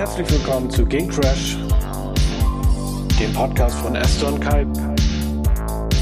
[0.00, 1.58] herzlich willkommen zu Game Crash,
[3.20, 4.66] dem Podcast von Esther und Kalb.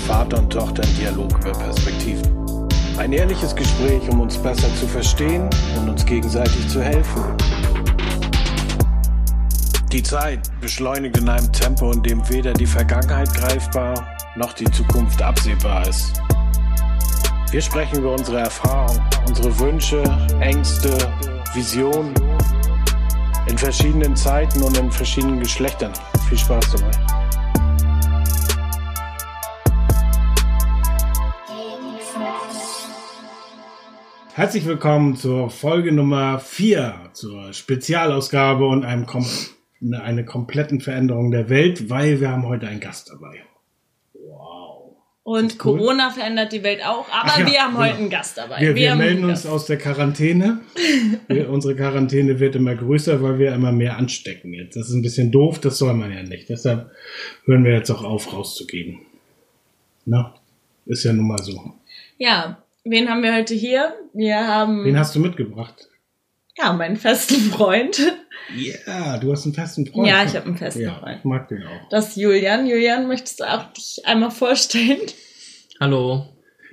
[0.07, 2.69] Vater und Tochter im Dialog über Perspektiven.
[2.97, 5.51] Ein ehrliches Gespräch, um uns besser zu verstehen
[5.81, 7.25] und uns gegenseitig zu helfen.
[9.91, 15.21] Die Zeit beschleunigt in einem Tempo, in dem weder die Vergangenheit greifbar noch die Zukunft
[15.21, 16.23] absehbar ist.
[17.51, 20.05] Wir sprechen über unsere Erfahrungen, unsere Wünsche,
[20.39, 20.97] Ängste,
[21.53, 22.15] Visionen
[23.49, 25.93] in verschiedenen Zeiten und in verschiedenen Geschlechtern.
[26.29, 26.91] Viel Spaß dabei.
[34.35, 39.27] Herzlich willkommen zur Folge Nummer 4, zur Spezialausgabe und einem Kom
[39.93, 43.48] eine kompletten Veränderung der Welt, weil wir haben heute einen Gast dabei.
[45.29, 45.77] Und cool.
[45.77, 48.63] Corona verändert die Welt auch, aber ja, wir haben heute einen Gast dabei.
[48.63, 50.61] Wir, wir, wir melden uns aus der Quarantäne.
[51.29, 54.75] wir, unsere Quarantäne wird immer größer, weil wir immer mehr anstecken jetzt.
[54.75, 56.49] Das ist ein bisschen doof, das soll man ja nicht.
[56.49, 56.91] Deshalb
[57.45, 59.01] hören wir jetzt auch auf, rauszugehen.
[60.07, 60.35] Na,
[60.87, 61.75] ist ja nun mal so.
[62.17, 63.97] Ja, wen haben wir heute hier?
[64.15, 64.83] Wir haben.
[64.87, 65.88] Wen hast du mitgebracht?
[66.59, 68.01] Ja, meinen festen Freund.
[68.57, 70.09] Ja, du hast einen festen Freund.
[70.09, 71.19] Ja, ich habe einen festen ja, Freund.
[71.19, 71.89] Ich mag den auch.
[71.91, 72.67] Das ist Julian.
[72.67, 75.01] Julian, möchtest du auch dich einmal vorstellen?
[75.81, 76.27] Hallo.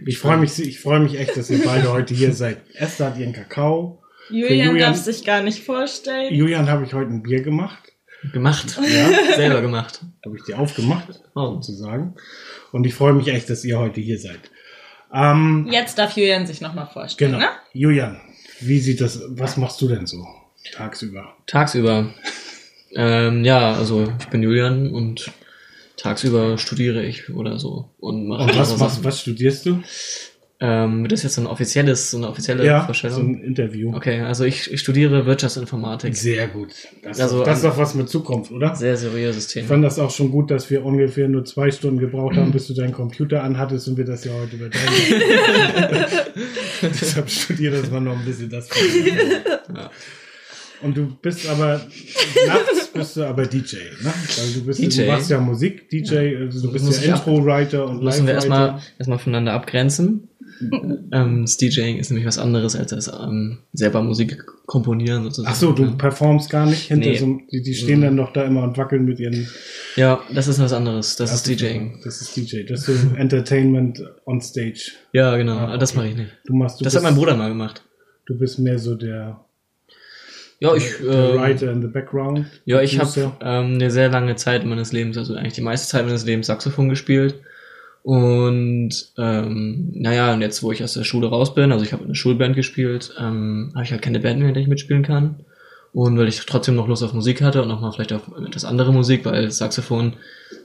[0.05, 2.57] Ich freue mich, ich freue mich echt, dass ihr beide heute hier seid.
[2.73, 4.01] Esther hat ihren Kakao.
[4.29, 6.33] Julian, Julian darf sich gar nicht vorstellen.
[6.33, 7.91] Julian habe ich heute ein Bier gemacht.
[8.33, 8.77] Gemacht?
[8.81, 9.09] Ja.
[9.35, 10.01] Selber gemacht.
[10.25, 11.53] Habe ich dir aufgemacht, oh.
[11.55, 12.15] sozusagen.
[12.71, 14.39] Und ich freue mich echt, dass ihr heute hier seid.
[15.13, 17.33] Ähm, Jetzt darf Julian sich nochmal vorstellen.
[17.33, 17.43] Genau.
[17.43, 17.51] Ne?
[17.73, 18.19] Julian,
[18.59, 20.25] wie sieht das, was machst du denn so
[20.73, 21.35] tagsüber?
[21.47, 22.13] Tagsüber.
[22.95, 25.31] Ähm, ja, also ich bin Julian und
[25.97, 27.89] tagsüber studiere ich oder so.
[27.99, 29.81] Und, mache und was, was, was studierst du?
[30.61, 33.15] Ähm, das ist jetzt so ein offizielles, so eine offizielle ja, Vorstellung.
[33.15, 33.93] so ein Interview.
[33.93, 36.15] Okay, also ich, ich studiere Wirtschaftsinformatik.
[36.15, 36.69] Sehr gut.
[37.03, 38.73] Das, also, das ist doch was mit Zukunft, oder?
[38.73, 39.63] Sehr seriöses Thema.
[39.63, 42.67] Ich fand das auch schon gut, dass wir ungefähr nur zwei Stunden gebraucht haben, bis
[42.67, 46.05] du deinen Computer anhattest und wir das ja heute übertragen.
[46.81, 48.69] Deshalb studiere das mal noch ein bisschen das.
[49.75, 49.91] ja.
[50.81, 51.81] Und du bist aber,
[52.47, 54.13] nachts bist du aber DJ, ne?
[54.37, 55.01] Also du, bist, DJ.
[55.01, 56.39] du machst ja Musik, DJ, ja.
[56.39, 58.05] Also du bist ja Intro-Writer und Live-Writer.
[58.05, 60.29] Müssen wir erstmal, erstmal voneinander abgrenzen.
[61.11, 65.51] ähm, das DJing ist nämlich was anderes als das ähm, selber Musik komponieren sozusagen.
[65.51, 67.17] Ach so, du performst gar nicht hinter nee.
[67.17, 69.47] so, die, die stehen dann noch da immer und wackeln mit ihren.
[69.95, 71.15] Ja, das ist was anderes.
[71.15, 71.99] Das, das ist DJing.
[72.03, 72.63] Das ist DJ.
[72.63, 74.91] Das ist so Entertainment on Stage.
[75.13, 75.57] Ja, genau.
[75.57, 75.79] Ah, okay.
[75.79, 76.31] Das mache ich nicht.
[76.45, 76.79] Du machst.
[76.79, 77.83] Du das bist, hat mein Bruder mal gemacht.
[78.25, 79.45] Du bist mehr so der.
[80.59, 80.97] Ja, ich.
[80.97, 82.45] Der ähm, Writer in the background.
[82.65, 86.05] Ja, ich habe ähm, eine sehr lange Zeit meines Lebens, also eigentlich die meiste Zeit
[86.05, 87.35] meines Lebens Saxophon gespielt.
[88.05, 92.03] Und ähm, naja, und jetzt, wo ich aus der Schule raus bin, also ich habe
[92.03, 95.43] eine Schulband gespielt, ähm, habe ich halt keine Band mehr, in der ich mitspielen kann.
[95.91, 98.93] Und weil ich trotzdem noch Lust auf Musik hatte und nochmal vielleicht auf etwas andere
[98.93, 100.17] Musik, weil Saxophon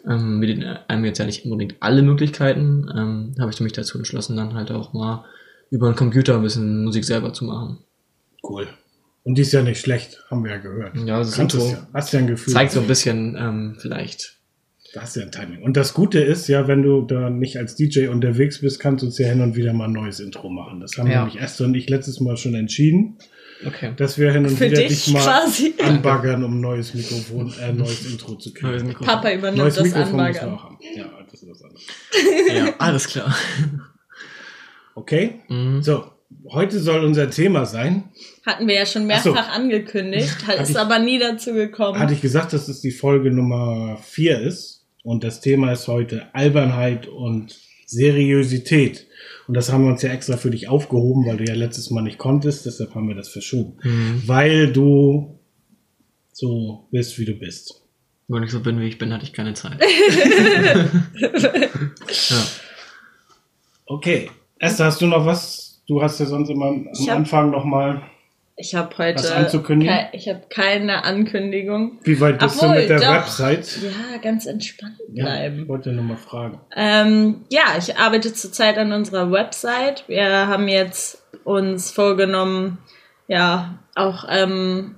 [0.06, 4.37] ähm, mit einem jetzt ja nicht unbedingt alle Möglichkeiten, ähm, habe ich mich dazu entschlossen,
[4.37, 5.25] dann halt auch mal
[5.71, 7.78] über einen Computer ein bisschen Musik selber zu machen.
[8.43, 8.69] Cool.
[9.22, 10.95] Und die ist ja nicht schlecht, haben wir ja gehört.
[11.07, 11.89] Ja, das ist so, ja.
[11.95, 12.53] Hast ja ein Gefühl.
[12.53, 14.40] Zeigt so ein bisschen ähm, vielleicht
[14.93, 15.62] da hast du ja ein Timing.
[15.62, 19.06] Und das Gute ist ja, wenn du da nicht als DJ unterwegs bist, kannst du
[19.06, 20.81] uns ja hin und wieder mal ein neues Intro machen.
[20.81, 21.25] Das haben ja.
[21.25, 23.17] nämlich Esther und ich letztes Mal schon entschieden.
[23.65, 23.93] Okay.
[23.97, 25.75] Dass wir hin und Für wieder dich, dich mal quasi.
[25.83, 28.95] anbaggern, um ein neues Mikrofon, äh, neues Intro zu kriegen.
[28.95, 30.55] Papa übernimmt neues das Mikrofon Anbaggern.
[30.55, 30.78] Auch haben.
[30.97, 31.84] Ja, das ist was anderes.
[32.57, 33.37] ja, alles klar.
[34.95, 35.41] Okay.
[35.49, 35.83] Mhm.
[35.83, 36.05] So,
[36.51, 38.05] heute soll unser Thema sein.
[38.47, 39.53] Hatten wir ja schon mehrfach so.
[39.53, 41.99] angekündigt, ist ich, aber nie dazu gekommen.
[41.99, 44.80] Hatte ich gesagt, dass es die Folge Nummer 4 ist?
[45.03, 49.06] Und das Thema ist heute Albernheit und Seriosität.
[49.49, 52.03] Und das haben wir uns ja extra für dich aufgehoben, weil du ja letztes Mal
[52.03, 53.78] nicht konntest, deshalb haben wir das verschoben.
[53.83, 54.22] Mhm.
[54.27, 55.41] Weil du
[56.33, 57.83] so bist, wie du bist.
[58.28, 59.81] Wenn ich so bin, wie ich bin, hatte ich keine Zeit.
[62.31, 62.47] ja.
[63.87, 64.31] Okay.
[64.60, 65.83] Esther, hast du noch was?
[65.89, 68.03] Du hast ja sonst immer am Anfang noch mal
[68.57, 69.23] ich habe heute
[69.63, 71.99] Ke ich habe keine Ankündigung.
[72.03, 73.79] Wie weit bist Obwohl, du mit der doch, Website?
[73.83, 75.57] Ja, ganz entspannt bleiben.
[75.57, 76.61] Ja, ich wollte nur mal fragen.
[76.77, 80.05] Ähm, ja, ich arbeite zurzeit an unserer Website.
[80.09, 82.79] Wir haben jetzt uns vorgenommen,
[83.29, 84.97] ja, auch ähm,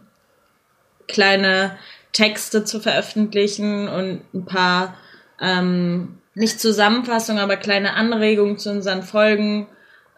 [1.07, 1.77] kleine
[2.13, 4.95] Texte zu veröffentlichen und ein paar
[5.41, 9.69] ähm, nicht Zusammenfassungen, aber kleine Anregungen zu unseren Folgen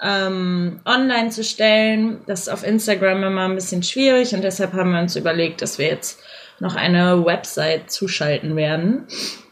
[0.02, 2.20] ähm, online zu stellen.
[2.26, 5.79] Das ist auf Instagram immer ein bisschen schwierig und deshalb haben wir uns überlegt, dass
[5.79, 6.20] wir jetzt
[6.61, 9.05] noch eine Website zuschalten werden.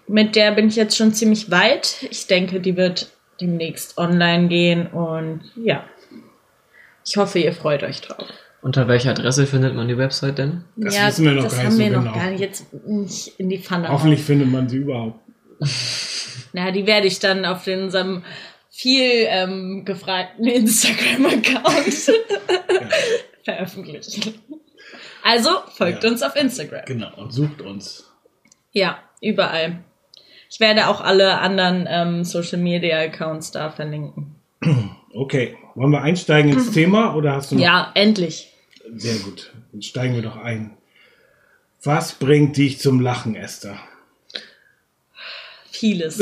[0.09, 2.07] Mit der bin ich jetzt schon ziemlich weit.
[2.11, 3.11] Ich denke, die wird
[3.41, 5.85] demnächst online gehen und ja,
[7.05, 8.27] ich hoffe, ihr freut euch drauf.
[8.61, 10.65] Unter welcher Adresse findet man die Website denn?
[10.77, 12.15] Das ja, wissen wir noch das gar nicht haben so wir noch genau.
[12.15, 13.89] gar nicht jetzt nicht in die Pfanne.
[13.89, 15.19] Hoffentlich findet man sie überhaupt.
[16.53, 18.23] Na, die werde ich dann auf den, unserem
[18.75, 21.95] viel ähm, gefragten Instagram-Account
[23.45, 24.35] veröffentlichen.
[25.23, 26.11] Also folgt Ja.
[26.11, 26.85] uns auf Instagram.
[26.87, 28.11] Genau, und sucht uns.
[28.73, 29.79] Ja, überall.
[30.51, 34.35] Ich werde auch alle anderen ähm, Social Media Accounts da verlinken.
[35.13, 37.63] Okay, wollen wir einsteigen ins Thema oder hast du noch?
[37.63, 38.49] Ja, endlich.
[38.95, 40.77] Sehr gut, dann steigen wir doch ein.
[41.83, 43.79] Was bringt dich zum Lachen, Esther?
[45.83, 46.17] Vieles.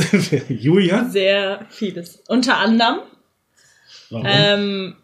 [0.49, 1.05] Julia?
[1.11, 2.23] Sehr vieles.
[2.29, 3.01] Unter anderem,
[4.09, 4.27] Warum?
[4.27, 4.97] ähm,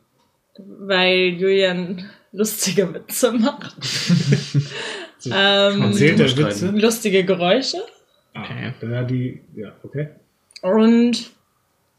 [0.56, 3.76] weil Julian lustige Witze macht.
[5.30, 6.36] ähm, Zählt der.
[6.38, 6.70] Witze?
[6.70, 7.76] lustige Geräusche.
[8.32, 8.72] Ah, Okay.
[8.90, 10.08] ja, die, ja, okay.
[10.62, 11.32] Und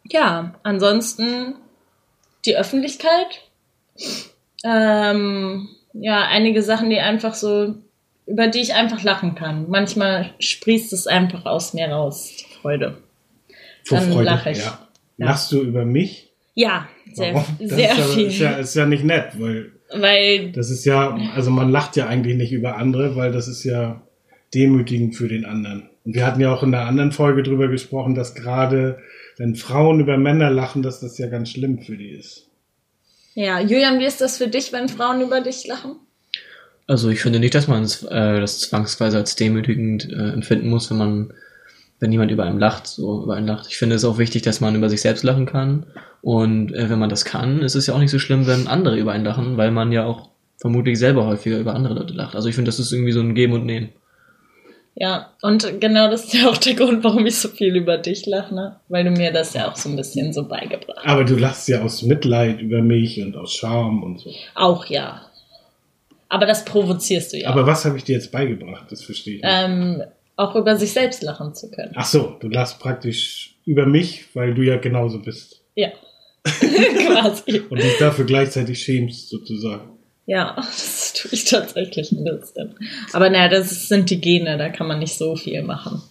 [0.09, 1.57] ja, ansonsten
[2.43, 3.43] die Öffentlichkeit.
[4.63, 7.75] Ähm, ja, einige Sachen, die einfach so,
[8.27, 9.69] über die ich einfach lachen kann.
[9.69, 12.31] Manchmal sprießt es einfach aus mir raus,
[12.61, 12.97] Freude.
[13.85, 14.25] Vor Dann Freude.
[14.25, 14.59] lache ich.
[14.59, 14.87] Ja.
[15.17, 16.31] Lachst du über mich?
[16.53, 17.57] Ja, sehr, Warum?
[17.59, 18.27] Das sehr ist, ja, viel.
[18.27, 22.07] Ist ja, ist ja nicht nett, weil Weil, das ist ja, also man lacht ja
[22.07, 24.01] eigentlich nicht über andere, weil das ist ja
[24.53, 25.89] demütigend für den anderen.
[26.03, 28.99] Und wir hatten ja auch in einer anderen Folge drüber gesprochen, dass gerade
[29.37, 32.47] wenn Frauen über Männer lachen, dass das ja ganz schlimm für die ist.
[33.35, 35.97] ja, Julian, wie ist das für dich, wenn Frauen über dich lachen?
[36.87, 40.89] Also ich finde nicht, dass man es, äh, das zwangsweise als demütigend äh, empfinden muss,
[40.89, 41.33] wenn man,
[41.99, 43.67] wenn jemand über einen lacht, so über einen lacht.
[43.69, 45.85] Ich finde es auch wichtig, dass man über sich selbst lachen kann.
[46.21, 48.97] Und äh, wenn man das kann, ist es ja auch nicht so schlimm, wenn andere
[48.97, 52.35] über einen lachen, weil man ja auch vermutlich selber häufiger über andere Leute lacht.
[52.35, 53.89] Also ich finde, das ist irgendwie so ein Geben und Nehmen.
[54.99, 58.25] Ja, und genau das ist ja auch der Grund, warum ich so viel über dich
[58.25, 58.79] lache, ne?
[58.89, 61.05] Weil du mir das ja auch so ein bisschen so beigebracht hast.
[61.05, 64.31] Aber du lachst ja aus Mitleid über mich und aus Scham und so.
[64.55, 65.21] Auch ja.
[66.29, 67.49] Aber das provozierst du ja.
[67.49, 68.91] Aber was habe ich dir jetzt beigebracht?
[68.91, 69.51] Das verstehe ich nicht.
[69.51, 70.03] ähm,
[70.35, 71.93] auch über sich selbst lachen zu können.
[71.95, 75.61] Ach so, du lachst praktisch über mich, weil du ja genauso bist.
[75.75, 75.89] Ja.
[76.43, 77.61] Quasi.
[77.69, 79.97] Und dich dafür gleichzeitig schämst, sozusagen.
[80.25, 82.75] Ja, das tue ich tatsächlich ein bisschen.
[83.13, 86.01] Aber naja, das sind die Gene, da kann man nicht so viel machen.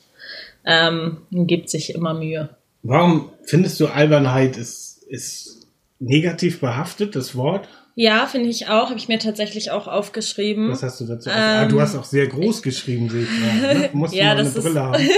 [0.64, 2.48] Ähm, man gibt sich immer Mühe.
[2.82, 5.68] Warum findest du Albernheit ist, ist
[6.00, 7.68] negativ behaftet, das Wort?
[7.98, 8.90] Ja, finde ich auch.
[8.90, 10.70] Habe ich mir tatsächlich auch aufgeschrieben.
[10.70, 11.30] Was hast du dazu?
[11.30, 13.78] Ähm, ah, du hast auch sehr groß geschrieben, sehe ich gerade.
[13.78, 13.88] Ne?
[13.92, 15.02] Du musst Ja, mal eine Brille haben.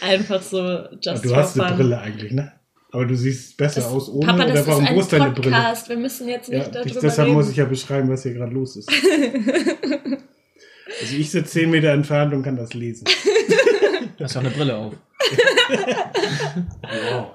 [0.00, 1.76] Einfach so Aber just du for hast eine fun.
[1.76, 2.50] Brille eigentlich, ne?
[2.92, 5.30] Aber du siehst besser Das, aus ohne Papa, das oder warum ist ein ist deine
[5.32, 5.54] Brille?
[5.56, 5.88] Podcast.
[5.90, 7.36] Wir müssen jetzt Ja, nicht darüber deshalb reden.
[7.36, 8.90] muss ich ja beschreiben, was hier gerade los ist.
[11.00, 13.04] also ich sitze 10 Meter entfernt und kann das lesen.
[14.16, 14.94] Du hast ja auch eine Brille auf.
[17.12, 17.26] Wow.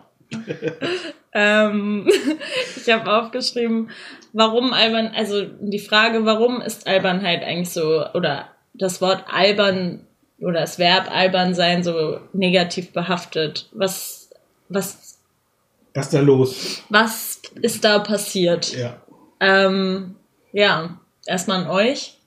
[1.38, 2.08] Ähm,
[2.78, 3.90] ich habe aufgeschrieben,
[4.32, 10.08] warum albern, also die Frage, warum ist Albernheit eigentlich so, oder das Wort albern
[10.40, 13.70] oder das Verb albern sein so negativ behaftet?
[13.74, 14.30] Was,
[14.70, 15.20] was,
[15.94, 16.84] Was ist da los?
[16.90, 18.74] was ist da passiert?
[18.74, 19.02] Ja.
[19.42, 20.16] Ähm,
[20.54, 22.18] ja, erstmal an euch.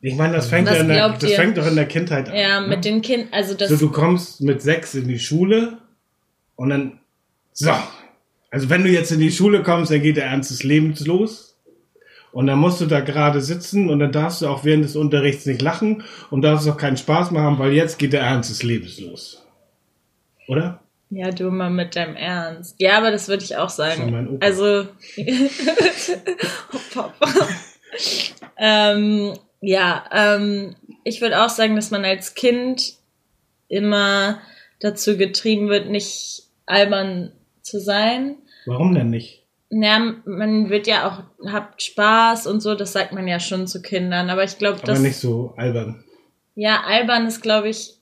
[0.00, 1.36] Ich meine, das fängt, ja in der, das ihr?
[1.36, 2.36] fängt doch in der Kindheit an.
[2.36, 2.68] Ja, ne?
[2.68, 5.78] mit den Kindern, also das, So, du kommst mit sechs in die Schule
[6.56, 7.00] und dann,
[7.54, 7.70] so,
[8.50, 11.56] also wenn du jetzt in die Schule kommst, dann geht der Ernst des Lebens los.
[12.32, 15.46] Und dann musst du da gerade sitzen und dann darfst du auch während des Unterrichts
[15.46, 18.98] nicht lachen und darfst auch keinen Spaß haben, weil jetzt geht der Ernst des Lebens
[19.00, 19.46] los.
[20.48, 20.80] Oder?
[21.14, 22.76] ja, du mal mit deinem Ernst.
[22.78, 24.28] Ja, aber das würde ich auch Das war mein sagen.
[24.34, 24.46] Opa.
[24.46, 24.88] Also,
[26.72, 27.48] oh, Papa.
[28.58, 32.94] ähm, ja, ähm, ich würde auch sagen, dass man als Kind
[33.68, 34.40] immer
[34.80, 37.32] dazu getrieben wird, nicht albern
[37.64, 38.36] zu sein.
[38.66, 39.42] Warum denn nicht?
[39.70, 43.82] Ja, man wird ja auch, habt Spaß und so, das sagt man ja schon zu
[43.82, 46.04] Kindern, aber ich glaube, Aber dass, nicht so albern.
[46.54, 47.94] ja, albern ist, glaube ich,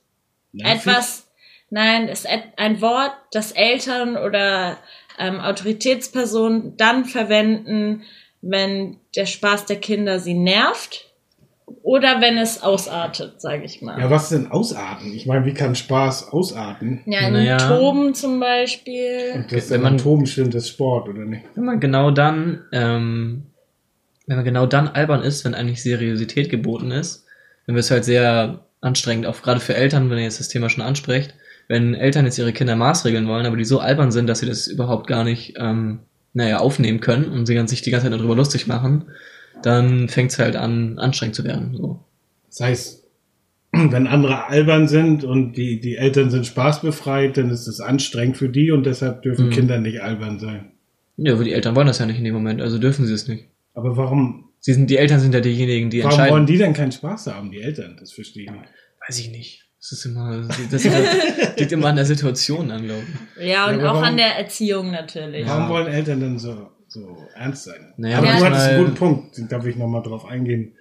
[0.51, 0.81] Nervig?
[0.81, 1.27] etwas,
[1.71, 2.27] nein, ist
[2.57, 4.77] ein Wort, das Eltern oder
[5.17, 8.03] ähm, Autoritätspersonen dann verwenden,
[8.41, 11.09] wenn der Spaß der Kinder sie nervt
[11.83, 13.99] oder wenn es ausartet, sage ich mal.
[13.99, 15.13] Ja, was denn ausarten?
[15.13, 17.01] Ich meine, wie kann Spaß ausarten?
[17.05, 17.57] Ja, ein Naja.
[17.57, 19.33] Toben zum Beispiel.
[19.35, 21.43] Und das, Wenn man- Toben stimmt, das Sport, oder nicht?
[21.55, 23.43] Wenn man genau dann, ähm,
[24.27, 27.25] wenn man genau dann albern ist, wenn eigentlich Seriosität geboten ist,
[27.67, 30.69] dann wird es halt sehr anstrengend, auch gerade für Eltern, wenn ihr jetzt das Thema
[30.69, 31.33] schon ansprecht,
[31.69, 34.67] wenn Eltern jetzt ihre Kinder maßregeln wollen, aber die so albern sind, dass sie das
[34.67, 35.99] überhaupt gar nicht, ähm,
[36.33, 39.05] naja, aufnehmen können und sie ganz- sich die ganze Zeit darüber lustig machen,
[39.65, 41.75] dann fängt es halt an, anstrengend zu werden.
[41.75, 41.99] So.
[42.49, 43.03] Das heißt,
[43.71, 48.49] wenn andere albern sind und die, die Eltern sind spaßbefreit, dann ist es anstrengend für
[48.49, 49.51] die und deshalb dürfen Mhm.
[49.51, 50.71] Kinder nicht albern sein.
[51.17, 53.27] Ja, aber die Eltern wollen das ja nicht in dem Moment, also dürfen sie es
[53.27, 53.45] nicht.
[53.75, 56.33] Aber warum, Sie sind, die Eltern sind ja diejenigen, die warum entscheiden.
[56.33, 57.97] wollen die denn keinen Spaß haben, die Eltern?
[57.99, 58.63] Das verstehe ich nicht.
[59.07, 59.59] Weiß ich nicht.
[59.79, 60.83] Das ist immer, das
[61.59, 63.03] liegt immer an der Situation an, glaube
[63.37, 63.47] ich.
[63.49, 65.45] Ja, und Ja, auch warum- an der Erziehung natürlich.
[65.45, 67.93] Warum wollen Eltern denn so, so ernst sein?
[67.97, 70.73] Naja, Aber du hattest einen guten Punkt, da darf ich nochmal drauf eingehen.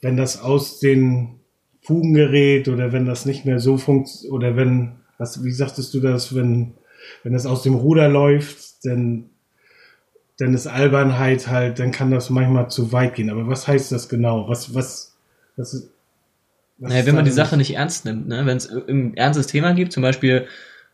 [0.00, 1.40] Wenn das aus den
[1.82, 6.00] Fugen gerät oder wenn das nicht mehr so funktioniert, oder wenn, was, wie sagtest du
[6.00, 6.74] das, wenn,
[7.24, 9.30] wenn das aus dem Ruder läuft, dann,
[10.38, 13.30] dann ist Albernheit halt, dann kann das manchmal zu weit gehen.
[13.30, 14.48] Aber was heißt das genau?
[14.48, 15.16] Was, was,
[15.56, 15.90] was,
[16.78, 18.46] was Naja, wenn man die Sache nicht ernst nimmt, ne?
[18.46, 20.46] wenn es ein ernstes Thema gibt, zum Beispiel,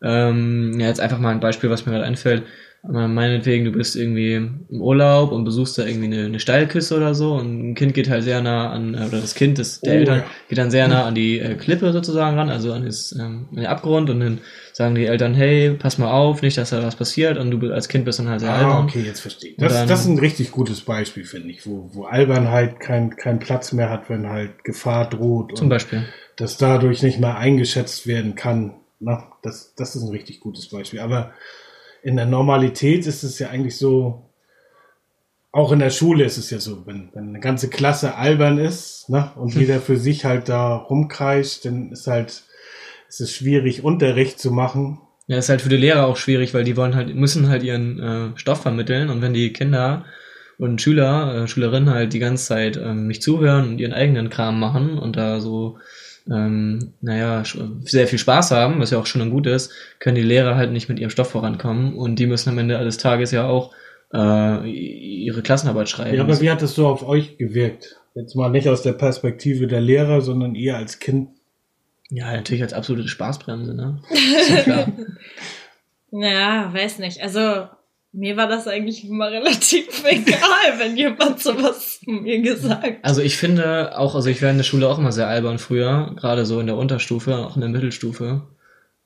[0.02, 2.45] ähm, ja, jetzt einfach mal ein Beispiel, was mir gerade einfällt,
[2.87, 7.33] meinetwegen, du bist irgendwie im Urlaub und besuchst da irgendwie eine, eine Steilküste oder so
[7.35, 9.97] und ein Kind geht halt sehr nah an, äh, oder das Kind des, der Oh,
[9.97, 10.25] Eltern ja.
[10.49, 13.57] geht dann sehr nah an die äh, Klippe sozusagen ran, also an, das, ähm, an
[13.57, 14.38] den Abgrund und dann
[14.75, 17.88] sagen die Eltern, hey, pass mal auf, nicht, dass da was passiert und du als
[17.88, 18.85] Kind bist dann halt sehr Ah, albern.
[18.85, 19.57] okay, jetzt verstehe ich.
[19.57, 23.38] Das, dann- das ist ein richtig gutes Beispiel, finde ich, wo, wo Albernheit keinen keinen
[23.38, 26.05] Platz mehr hat, wenn halt Gefahr droht Zum Beispiel.
[26.37, 28.75] das dadurch nicht mehr eingeschätzt werden kann.
[29.00, 31.00] Na, das, das ist ein richtig gutes Beispiel.
[31.00, 31.33] Aber
[32.05, 34.31] in der Normalität ist es ja eigentlich so,
[35.53, 39.09] auch in der Schule ist es ja so, wenn, wenn eine ganze Klasse albern ist
[39.09, 42.45] ne, und jeder für sich halt da rumkreischt, dann ist halt
[43.09, 45.01] ist es schwierig, Unterricht zu machen.
[45.29, 47.99] Ja, ist halt für die Lehrer auch schwierig, weil die wollen halt, müssen halt ihren
[47.99, 50.05] äh, Stoff vermitteln und wenn die Kinder
[50.59, 54.61] und Schüler, äh, Schülerinnen halt die ganze Zeit ähm, nicht zuhören und ihren eigenen Kram
[54.61, 55.79] machen und da so,
[56.31, 57.43] ähm, naja,
[57.85, 60.73] sehr viel Spaß haben, was ja auch schon und gut ist, können die Lehrer halt
[60.73, 63.73] nicht mit ihrem Stoff vorankommen und die müssen am Ende des Tages ja auch
[64.12, 66.16] äh, ihre Klassenarbeit schreiben.
[66.16, 68.00] Ja, aber wie hat das so auf euch gewirkt?
[68.14, 71.31] Jetzt mal nicht aus der Perspektive der Lehrer, sondern eher als Kind.
[72.11, 74.00] ja, natürlich als absolute Spaßbremse, ne?
[74.11, 74.93] Ist ja klar.
[76.12, 77.21] Ja, weiß nicht.
[77.23, 77.66] Also,
[78.14, 82.97] mir war das eigentlich immer relativ egal, wenn jemand sowas mir gesagt hat.
[83.02, 86.12] Also ich finde auch, also ich war in der Schule auch immer sehr albern früher,
[86.16, 88.42] gerade so in der Unterstufe, auch in der Mittelstufe.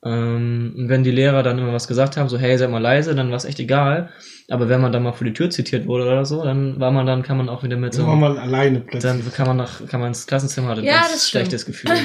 [0.01, 3.15] Ähm, und wenn die Lehrer dann immer was gesagt haben, so hey, sei mal leise,
[3.15, 4.11] dann war es echt egal.
[4.49, 7.05] Aber wenn man dann mal vor die Tür zitiert wurde oder so, dann war man
[7.05, 9.01] dann, kann man auch wieder mit So so, war mal alleine plötzlich.
[9.03, 11.29] dann kann man nach, kann man ins Klassenzimmer, hat ein Ja, ganz das stimmt.
[11.47, 11.91] schlechtes Gefühl.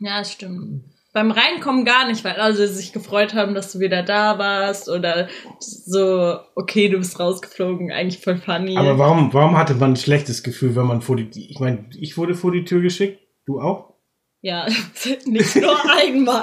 [0.00, 0.84] Ja, das stimmt.
[1.14, 5.28] Beim Reinkommen gar nicht, weil alle sich gefreut haben, dass du wieder da warst oder
[5.60, 8.76] so, okay, du bist rausgeflogen, eigentlich voll funny.
[8.76, 12.18] Aber warum, warum hatte man ein schlechtes Gefühl, wenn man vor die, ich meine, ich
[12.18, 13.94] wurde vor die Tür geschickt, du auch?
[14.42, 14.66] ja,
[15.24, 16.42] nicht nur einmal.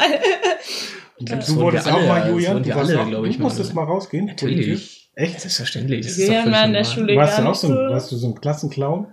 [1.20, 2.64] Das du wurden wurdest wir auch alle, mal, das Julian.
[2.64, 3.86] Du, alle, auch, ich, du musstest mal.
[3.86, 4.26] mal rausgehen.
[4.26, 5.12] Natürlich.
[5.14, 5.40] Echt?
[5.42, 6.06] Selbstverständlich.
[6.06, 6.84] Das ist Wir doch in der.
[6.84, 7.68] Schule Warst du auch so.
[7.68, 9.08] ein- warst du so ein Klassenclown?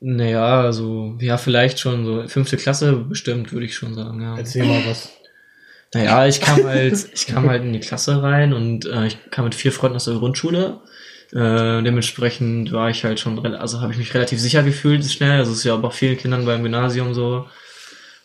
[0.00, 4.36] Naja, also, ja, vielleicht schon so fünfte Klasse bestimmt, würde ich schon sagen, ja.
[4.36, 5.10] Erzähl mal was.
[5.92, 9.44] Naja, ich kam halt, ich kam halt in die Klasse rein und äh, ich kam
[9.44, 10.80] mit vier Freunden aus der Grundschule.
[11.32, 15.38] Äh, dementsprechend war ich halt schon, also habe ich mich relativ sicher gefühlt schnell.
[15.38, 17.46] Also es ist ja auch bei vielen Kindern beim Gymnasium so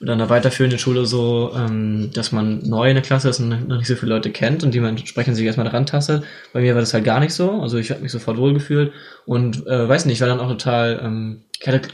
[0.02, 3.68] oder in der weiterführenden Schule so, ähm, dass man neu in der Klasse ist und
[3.68, 6.24] noch nicht so viele Leute kennt und die man entsprechend sich erstmal dran tastet.
[6.52, 7.62] Bei mir war das halt gar nicht so.
[7.62, 8.92] Also ich habe mich sofort wohl gefühlt
[9.25, 11.88] und äh, weiß nicht, ich war dann auch total, ähm, ich hatte,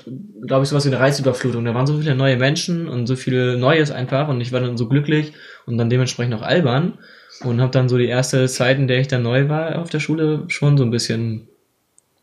[0.46, 1.64] glaube ich, sowas wie eine Reizüberflutung.
[1.64, 4.78] Da waren so viele neue Menschen und so viel Neues einfach und ich war dann
[4.78, 5.34] so glücklich
[5.68, 6.98] und dann dementsprechend auch albern
[7.44, 10.00] und habe dann so die erste Zeit, in der ich dann neu war auf der
[10.00, 11.48] Schule, schon so ein bisschen,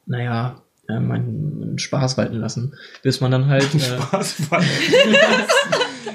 [0.07, 4.63] naja, äh, meinen, meinen Spaß walten lassen, bis man dann halt, äh, Was war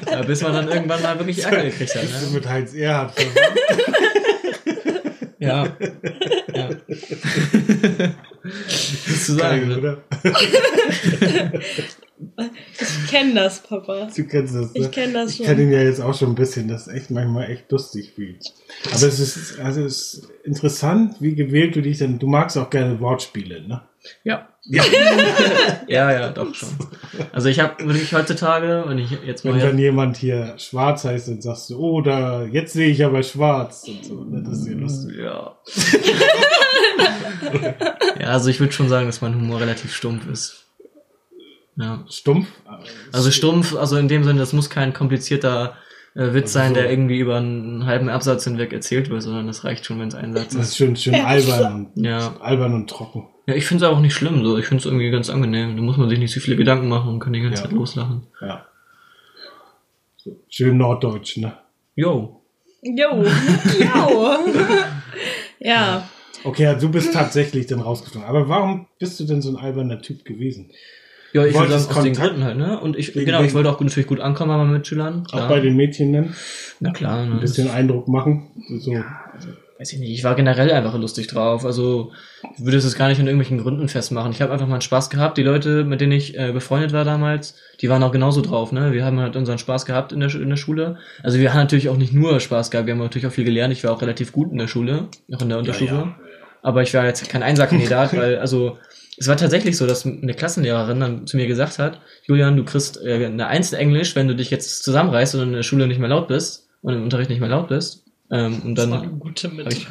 [0.10, 2.04] ja, bis man dann irgendwann mal wirklich Ärger gekriegt hat.
[2.04, 2.28] Ne?
[2.34, 3.14] mit Heinz Erhardt?
[5.44, 5.66] Ja.
[6.56, 6.70] ja.
[8.44, 9.78] das ist zu sagen, Geil, ne?
[9.78, 10.04] oder?
[12.80, 14.08] Ich kenne das, Papa.
[14.16, 14.80] Du kennst das, ne?
[14.80, 15.64] Ich kenne das Ich kenne schon.
[15.64, 18.40] ihn ja jetzt auch schon ein bisschen, das ist echt manchmal echt lustig wie.
[18.86, 22.70] Aber es ist, also es ist interessant, wie gewählt du dich denn, du magst auch
[22.70, 23.82] gerne Wortspiele, ne?
[24.24, 24.48] Ja.
[24.66, 24.84] Ja.
[25.88, 26.70] Ja, ja, doch schon.
[27.32, 31.28] Also ich habe wirklich heutzutage, wenn ich jetzt Wenn mal dann jemand hier schwarz heißt,
[31.28, 34.42] dann sagst du, oh, da, jetzt sehe ich aber schwarz und so, ne?
[34.44, 35.18] Das ist ja lustig.
[35.18, 35.56] Ja.
[38.20, 40.66] ja, also ich würde schon sagen, dass mein Humor relativ stumpf ist.
[41.76, 42.04] Ja.
[42.10, 42.48] Stumpf?
[43.12, 45.76] Also stumpf, also in dem Sinne, das muss kein komplizierter
[46.16, 46.74] äh, Witz Also sein, so.
[46.76, 50.16] der irgendwie über einen halben Absatz hinweg erzählt wird, sondern das reicht schon, wenn es
[50.16, 50.68] ein Satz Das ist.
[50.70, 52.36] ist schön, schön albern und, Ja.
[52.42, 53.28] albern und trocken.
[53.46, 54.58] Ja, ich finde es auch nicht schlimm, so.
[54.58, 55.76] Ich finde es irgendwie ganz angenehm.
[55.76, 57.68] Da muss man sich nicht so viele Gedanken machen und kann die ganze Ja.
[57.70, 58.28] Zeit loslachen.
[58.42, 58.66] Ja.
[60.18, 61.54] So, schön norddeutsch, ne?
[61.96, 62.42] Yo.
[62.82, 63.24] Jo.
[63.80, 64.38] Jo.
[65.60, 66.08] ja.
[66.46, 68.28] Okay, ja, du bist tatsächlich dann rausgeflogen.
[68.28, 70.72] Aber warum bist du denn so ein alberner Typ gewesen?
[71.34, 72.80] Ja, ich sagen, aus den Kontakt- Gründen halt, ne?
[72.80, 75.24] Und ich, genau, ich wollte auch natürlich gut ankommen bei meinen Mitschülern.
[75.28, 75.48] Auch klar.
[75.50, 76.36] bei den Mädchen nennen?
[76.80, 77.34] Na klar, ne?
[77.36, 78.52] Ein bisschen Eindruck machen?
[78.80, 78.94] So
[79.84, 81.66] weiß ich nicht, ich war generell einfach lustig drauf.
[81.66, 82.14] Also
[82.56, 84.32] ich würde es gar nicht an irgendwelchen Gründen festmachen.
[84.32, 85.38] Ich habe einfach mal Spaß gehabt.
[85.38, 88.72] Die Leute, mit denen ich äh, befreundet war damals, die waren auch genauso drauf.
[88.72, 88.94] Ne?
[88.94, 91.00] Wir haben halt unseren Spaß gehabt in der, in der Schule.
[91.22, 93.74] Also wir haben natürlich auch nicht nur Spaß gehabt, wir haben natürlich auch viel gelernt.
[93.74, 95.94] Ich war auch relativ gut in der Schule, auch in der Unterstufe.
[95.94, 96.16] Ja, ja.
[96.62, 98.78] Aber ich war jetzt kein Einserkandidat, weil also
[99.18, 103.04] es war tatsächlich so, dass eine Klassenlehrerin dann zu mir gesagt hat, Julian, du kriegst
[103.04, 106.00] äh, eine Eins in Englisch, wenn du dich jetzt zusammenreißt und in der Schule nicht
[106.00, 108.03] mehr laut bist und im Unterricht nicht mehr laut bist.
[108.34, 109.88] Ähm, und Das dann war eine gute habe ich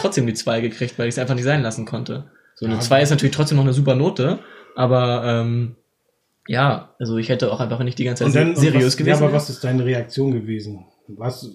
[0.00, 2.24] trotzdem die zwei gekriegt, weil ich es einfach nicht sein lassen konnte.
[2.54, 2.80] So eine Ja.
[2.80, 4.38] zwei ist natürlich trotzdem noch eine super Note,
[4.74, 5.76] aber ähm,
[6.48, 9.20] ja, also ich hätte auch einfach nicht die ganze Zeit dann, seriös was, gewesen.
[9.20, 10.86] Ja, aber was ist deine Reaktion gewesen?
[11.08, 11.50] Was,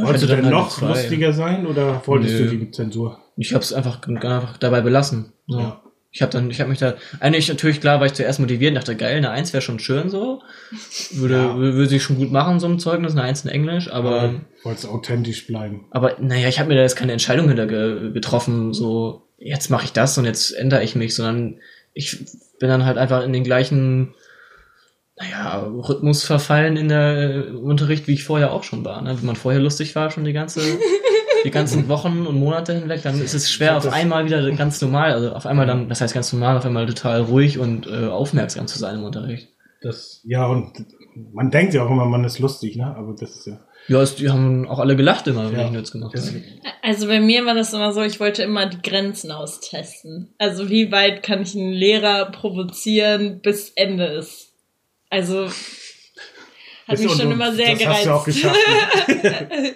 [0.00, 2.50] wolltest du dann denn halt noch lustiger sein oder wolltest Nö.
[2.50, 3.18] du die Zensur?
[3.36, 5.32] Ich habe es einfach, einfach dabei belassen.
[5.48, 5.58] So.
[5.58, 5.82] Ja.
[6.10, 8.96] Ich habe dann, ich habe mich da, eigentlich natürlich klar, war ich zuerst motiviert, dachte
[8.96, 10.42] geil, eine Eins wäre schon schön so,
[11.12, 11.56] würde, Ja.
[11.58, 14.88] würde, sich schon gut machen so ein Zeugnis, eine Eins in Englisch, aber Aber wolltest
[14.88, 15.86] authentisch bleiben.
[15.90, 19.84] Aber naja, ich habe mir da jetzt keine Entscheidung hinter ge getroffen, so jetzt mache
[19.84, 21.60] ich das und jetzt ändere ich mich, sondern
[21.92, 22.18] ich
[22.58, 24.14] bin dann halt einfach in den gleichen,
[25.16, 29.02] naja, Rhythmus verfallen in der äh, Unterricht, wie ich vorher auch schon war.
[29.02, 29.16] Ne?
[29.18, 30.60] Wenn man vorher lustig war, schon die ganze,
[31.48, 35.12] die ganzen Wochen und Monate hinweg, dann ist es schwer, auf einmal wieder ganz normal,
[35.12, 38.66] also auf einmal dann, das heißt ganz normal, auf einmal total ruhig und äh, aufmerksam
[38.66, 39.48] zu sein im Unterricht.
[39.80, 40.72] Das, ja, und
[41.32, 42.94] man denkt ja auch immer, man ist lustig, ne?
[42.96, 43.60] Aber das ist ja.
[43.86, 45.68] Ja, es, die haben auch alle gelacht immer, wenn Ja.
[45.68, 46.42] ich Witz gemacht habe.
[46.82, 50.34] Also bei mir war das immer so, ich wollte immer die Grenzen austesten.
[50.38, 54.52] Also wie weit kann ich einen Lehrer provozieren, bis Ende ist.
[55.10, 55.46] Also
[56.88, 57.98] hat mich schon immer sehr das gereizt.
[57.98, 58.56] hast du auch geschafft.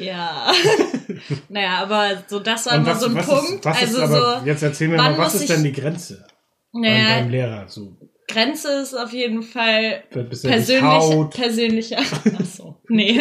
[0.00, 0.52] ja.
[1.48, 3.50] naja, aber so das war immer so ein Punkt.
[3.50, 6.24] Ist, was also ist aber, so, jetzt erzähl mir mal, was ist denn die Grenze
[6.72, 7.68] naja, beim Lehrer?
[7.68, 7.96] So,
[8.28, 11.98] Grenze ist auf jeden Fall er persönlich, persönlicher.
[12.38, 13.20] Ach so, nee.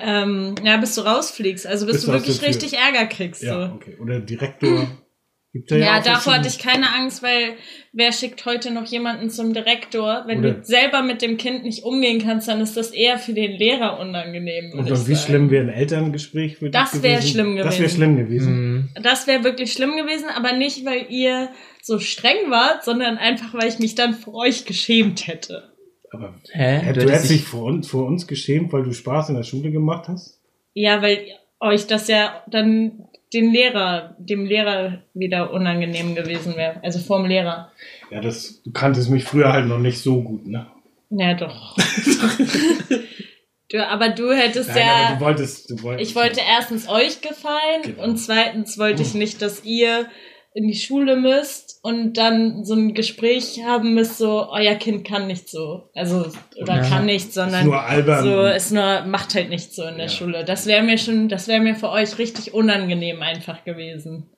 [0.00, 1.66] ähm, ja, bis du rausfliegst.
[1.66, 3.42] Also bis, Bis du du wirklich richtig Ärger kriegst.
[3.42, 3.74] Ja, so.
[3.74, 3.96] okay.
[4.00, 4.88] Oder Direktor.
[5.52, 7.54] Gibt ja, Ja, davor hatte ich keine Angst, weil
[7.94, 10.24] wer schickt heute noch jemanden zum Direktor?
[10.26, 13.32] Wenn Oder- du selber mit dem Kind nicht umgehen kannst, dann ist das eher für
[13.32, 14.72] den Lehrer unangenehm.
[14.72, 15.26] Und dann, wie sagen.
[15.26, 17.28] schlimm wäre ein Elterngespräch für dich Das wär gewesen?
[17.30, 17.96] schlimm Das wäre gewesen.
[17.96, 18.72] schlimm gewesen.
[18.74, 18.88] Mhm.
[19.02, 21.48] Das wäre wirklich schlimm gewesen, aber nicht, weil ihr
[21.82, 25.72] so streng wart, sondern einfach, weil ich mich dann für euch geschämt hätte.
[26.10, 26.92] Aber Hä?
[26.92, 29.70] Du du hättest dich vor uns, vor uns geschämt, weil du Spaß in der Schule
[29.70, 30.40] gemacht hast?
[30.74, 31.20] Ja, weil
[31.60, 36.82] euch das ja dann den Lehrer, dem Lehrer wieder unangenehm gewesen wäre.
[36.82, 37.70] Also vorm Lehrer.
[38.10, 40.66] Ja, das, du kanntest mich früher halt noch nicht so gut, ne?
[41.10, 41.76] Ja, doch.
[43.70, 45.06] du, aber du hättest Nein, ja.
[45.08, 46.10] aber du wolltest, du wolltest.
[46.10, 48.04] Ich wollte erstens euch gefallen Genau.
[48.04, 50.06] und zweitens wollte ich nicht, dass ihr
[50.54, 55.26] in die Schule müsst und dann so ein Gespräch haben müsst, so, euer Kind kann
[55.26, 55.90] nicht so.
[55.94, 56.26] Also,
[56.60, 56.88] oder Ja.
[56.88, 58.24] kann nicht, ist sondern nur albern.
[58.24, 60.12] so, ist nur, macht halt nicht so in der Ja.
[60.12, 60.44] Schule.
[60.44, 64.30] Das wäre mir schon, das wäre mir für euch richtig unangenehm einfach gewesen.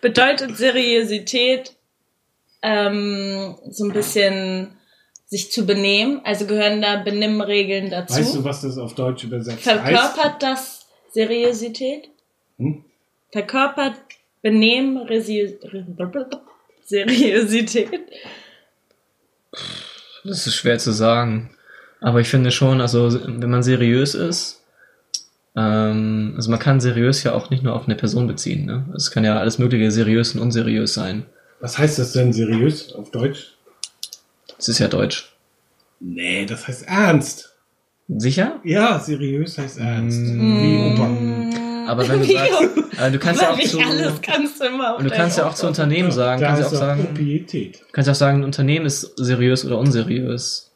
[0.00, 1.74] Bedeutet Seriosität,
[2.62, 4.78] ähm, so ein bisschen
[5.26, 8.18] sich zu benehmen, also gehören da Benimmregeln dazu.
[8.18, 9.80] weißt du, was das auf Deutsch übersetzt heißt?
[9.80, 12.08] Verkörpert das Seriosität?
[12.58, 12.84] Hm?
[13.32, 13.96] Verkörpert
[14.42, 15.58] Benehmen Resi
[16.84, 18.00] Seriosität?
[20.24, 21.50] Das ist schwer zu sagen.
[22.00, 24.62] Aber ich finde schon, also wenn man seriös ist,
[25.56, 28.64] ähm, also man kann seriös ja auch nicht nur auf eine Person beziehen.
[28.66, 28.86] Ne?
[28.96, 31.26] Es kann ja alles Mögliche seriös und unseriös sein.
[31.60, 33.54] Was heißt das denn seriös auf Deutsch?
[34.56, 35.32] Das ist ja Deutsch.
[36.00, 37.54] Nee, das heißt ernst.
[38.08, 38.60] Sicher?
[38.64, 40.18] Ja, seriös heißt ernst.
[40.20, 40.62] Mm.
[40.62, 41.71] Wie Opa.
[41.88, 42.52] Aber wenn du sagst,
[42.98, 44.64] aber du kannst ja auch zu, alles kannst du
[44.98, 47.82] und du kannst ja auch zu Unternehmen sagen, kannst ja auch sagen, Pietät.
[47.92, 50.72] kannst ja auch sagen, ein Unternehmen ist seriös oder unseriös.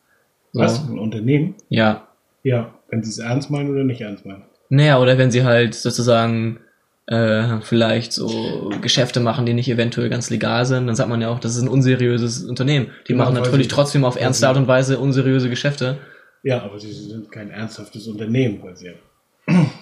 [0.52, 0.60] So.
[0.60, 0.88] Was?
[0.88, 1.54] Ein Unternehmen?
[1.68, 2.06] Ja.
[2.42, 4.42] Ja, wenn sie es ernst meinen oder nicht ernst meinen.
[4.68, 6.60] Naja, oder wenn sie halt sozusagen
[7.06, 11.28] äh, vielleicht so Geschäfte machen, die nicht eventuell ganz legal sind, dann sagt man ja
[11.28, 12.88] auch, das ist ein unseriöses Unternehmen.
[13.06, 15.98] Die Genau, machen natürlich sie- trotzdem auf ernste Art und Weise unseriöse Geschäfte.
[16.42, 18.92] Ja, aber sie sind kein ernsthaftes Unternehmen, weil sie ja.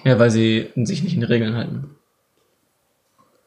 [0.03, 1.89] Ja, weil sie sich nicht in die Regeln halten.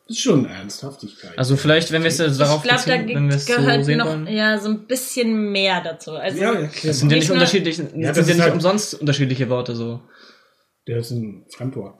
[0.08, 1.38] Das ist schon Ernsthaftigkeit.
[1.38, 3.54] Also vielleicht, wenn wir es jetzt darauf Ich glaube, da beziehen, wenn wir es so
[3.56, 4.26] gehört sehen noch wollen.
[4.26, 6.12] ja so ein bisschen mehr dazu.
[6.12, 8.94] Also ja, erklär Das sind ja Nicht unterschiedlich, Ja, das sind ja nicht halt- umsonst
[8.94, 10.00] unterschiedliche Worte so.
[10.86, 11.94] Der ist ein Fremdwort.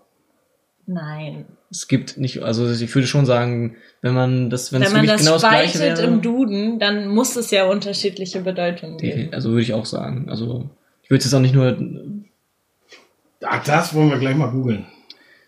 [0.87, 1.47] nein.
[1.71, 5.07] Es gibt nicht, also ich würde schon sagen, wenn man das, wenn, Wenn es man
[5.07, 9.29] das genau das Gleiche wäre, im Duden, dann muss es ja unterschiedliche Bedeutungen geben.
[9.35, 10.31] also würde ich auch sagen.
[10.31, 10.71] Also
[11.03, 11.77] ich würde es jetzt auch nicht nur,
[13.45, 14.87] Ach, das wollen wir gleich mal googeln.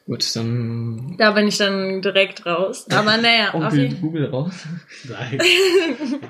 [0.06, 2.86] gut, dann Da bin ich dann direkt raus.
[2.90, 4.66] Aber naja, auf jeden Google raus.
[5.08, 5.40] Nein.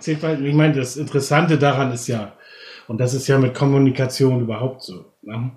[0.01, 2.33] Ich meine, das Interessante daran ist ja,
[2.89, 5.53] und das ist ja mit Kommunikation überhaupt so, ne?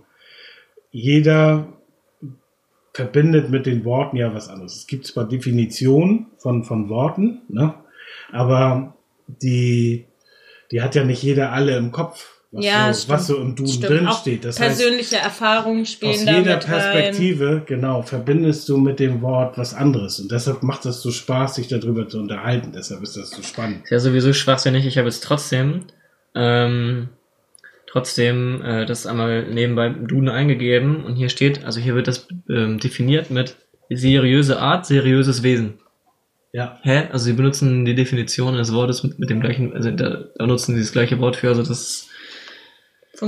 [0.91, 1.67] jeder
[2.93, 4.75] verbindet mit den Worten ja was anderes.
[4.75, 7.73] Es gibt zwar Definitionen von, von Worten, ne?
[8.31, 8.95] aber
[9.27, 10.05] die,
[10.71, 13.73] die hat ja nicht jeder alle im Kopf, was, Ja, so, was so im Duden
[13.73, 13.89] Stimmt.
[13.89, 14.45] drin steht.
[14.45, 16.81] Das heißt, persönliche Erfahrungen spielen aus da jeder mit rein.
[16.81, 20.19] Perspektive, genau, verbindest du mit dem Wort was anderes.
[20.19, 22.71] Und deshalb macht das so Spaß, sich darüber zu unterhalten.
[22.73, 23.83] Deshalb ist das so spannend.
[23.85, 24.85] Ist ja sowieso schwachsinnig.
[24.85, 25.85] Ich habe jetzt trotzdem,
[26.35, 27.09] ähm,
[27.87, 32.27] trotzdem äh, das einmal nebenbei im Duden eingegeben und hier steht, also hier wird das
[32.49, 33.57] ähm, definiert mit
[33.89, 35.79] seriöse Art, seriöses Wesen.
[36.51, 36.79] Ja.
[36.83, 37.07] Hä?
[37.11, 40.75] Also sie benutzen die Definition des Wortes mit, mit dem gleichen, also da, da nutzen
[40.75, 42.09] sie das gleiche Wort für, also das ist,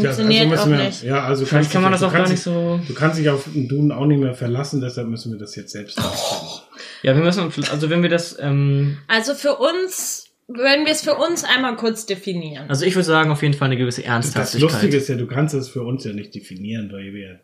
[0.01, 1.03] Funktioniert ja, also auch wir, nicht.
[1.03, 2.77] Ja, also vielleicht kann man das du auch gar kannst nicht so.
[2.77, 5.55] dich- Du kannst dich auf den Duden auch nicht mehr verlassen, deshalb müssen wir das
[5.55, 6.65] jetzt selbst rausfinden.
[7.03, 11.15] Ja, wir müssen, also wenn wir das, ähm, Also für uns, wenn wir es für
[11.15, 12.65] uns einmal kurz definieren.
[12.69, 14.61] also ich würde sagen, auf jeden Fall eine gewisse Das Ernsthaftigkeit.
[14.71, 17.39] Lustige ist ja, du kannst es für uns ja nicht definieren, weil wir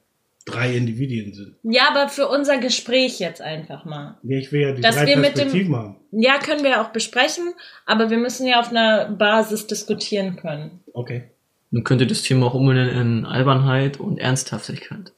[0.46, 1.56] drei Individuen sind.
[1.64, 4.18] Ja, aber für unser Gespräch jetzt einfach mal.
[4.24, 5.96] Nee, ich will ja die Dass drei wir mit dem- Perspektiven haben.
[6.12, 7.54] Ja, können wir auch besprechen,
[7.86, 10.80] aber wir müssen ja auf einer Basis diskutieren können.
[10.94, 11.26] Okay.
[11.72, 15.14] Man könnte das Thema auch umbenennen in Albernheit und Ernsthaftigkeit.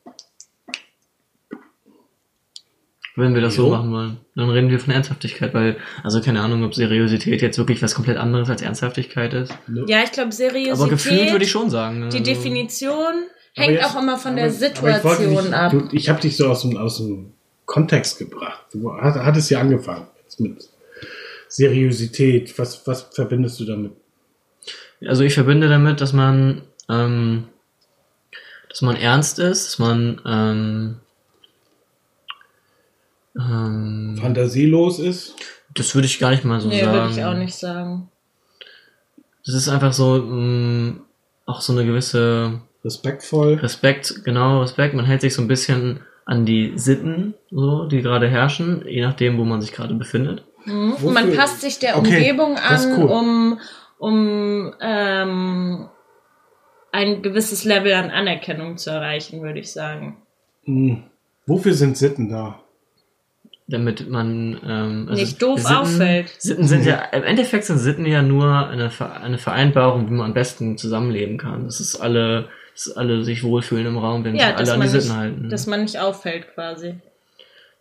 [3.16, 3.70] Wenn wir das so Jo.
[3.76, 7.82] machen wollen, dann reden wir von Ernsthaftigkeit, weil, also keine Ahnung, ob Seriosität jetzt wirklich
[7.84, 9.54] was komplett anderes als Ernsthaftigkeit ist.
[9.68, 9.86] Ne?
[9.88, 12.10] Ja, ich glaube, Seriosität, Aber gefühlt würde ich schon sagen.
[12.10, 13.13] die also- Definition
[13.54, 15.72] hängt jetzt- auch immer von der aber- ich wollte Situation dich, ab.
[15.72, 17.34] Du, ich habe dich so aus dem, aus dem
[17.66, 18.66] Kontext gebracht.
[18.74, 20.08] Du hat- hattest ja angefangen
[20.39, 20.68] mit
[21.48, 22.58] Seriosität.
[22.58, 23.92] Was, was verbindest du damit?
[25.08, 27.46] Also ich verbinde damit, dass man, ähm,
[28.70, 30.96] dass man ernst ist, dass man, ähm,
[33.38, 35.36] ähm, Fantasielos ist?
[35.76, 36.94] das würde ich gar nicht mal so nee, sagen.
[36.94, 38.10] würde ich auch nicht sagen.
[39.46, 41.00] Das ist einfach so, mh,
[41.46, 43.56] auch so eine gewisse Respektvoll?
[43.56, 44.94] Respekt, genau, Respekt.
[44.94, 49.38] Man hält sich so ein bisschen an die Sitten, so, die gerade herrschen, je nachdem,
[49.38, 50.44] wo man sich gerade befindet.
[50.66, 50.96] Mhm.
[51.12, 53.04] Man passt sich der Okay, Umgebung an, cool.
[53.10, 53.60] um,
[53.97, 55.89] um ähm,
[56.91, 60.17] ein gewisses Level an Anerkennung zu erreichen, würde ich sagen.
[60.65, 61.03] Hm.
[61.45, 62.60] Wofür sind Sitten da?
[63.67, 66.29] Damit man ähm, also Nicht doof auffällt.
[66.38, 70.34] Sitten sind ja, im Endeffekt sind Sitten ja nur eine, eine Vereinbarung, wie man am
[70.34, 71.65] besten zusammenleben kann.
[71.65, 74.88] Das ist alle, dass alle sich wohlfühlen im Raum, wenn Ja, sich alle an die
[74.88, 75.49] nicht, Sitten halten.
[75.49, 76.95] dass man nicht auffällt quasi.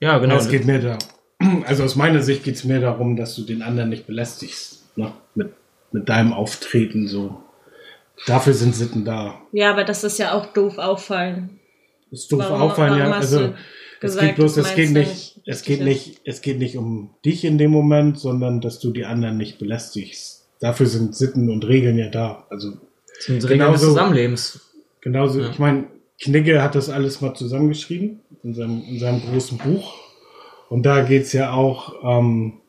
[0.01, 0.37] ja, genau.
[0.37, 0.99] Es geht mehr da.
[1.67, 4.97] Also aus meiner Sicht geht es mehr darum, dass du den anderen nicht belästigst.
[4.97, 5.13] Ne?
[5.35, 5.53] Mit,
[5.93, 7.43] mit deinem Auftreten so.
[8.27, 9.41] Dafür sind Sitten da.
[9.53, 11.59] Ja, aber das ist ja auch doof auffallen.
[12.11, 13.01] Ist doof Warum- auffallen, ja.
[13.05, 13.53] warum hast Also es
[14.01, 17.45] gesagt, geht bloß, das es geht nicht, es geht nicht, es geht nicht um dich
[17.45, 20.47] in dem Moment, sondern dass du die anderen nicht belästigst.
[20.61, 22.47] Dafür sind Sitten und Regeln ja da.
[22.51, 22.73] Also
[23.17, 24.61] das sind Regeln des genauso- Zusammenlebens.
[25.01, 25.51] Genauso, Ja.
[25.51, 25.85] ich meine,
[26.21, 29.95] Knigge hat das alles mal zusammengeschrieben in seinem, in seinem großen Buch.
[30.69, 32.61] Und da geht's ja auch, ähm,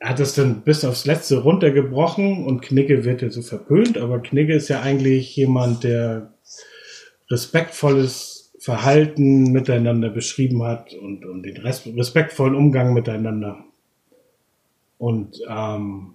[0.00, 4.54] hat das dann bis aufs Letzte runtergebrochen und Knigge wird ja so verpönt, aber Knigge
[4.54, 6.34] ist ja eigentlich jemand, der
[7.30, 13.64] respektvolles Verhalten miteinander beschrieben hat und, und den res respektvollen Umgang miteinander.
[14.98, 16.14] Und ähm,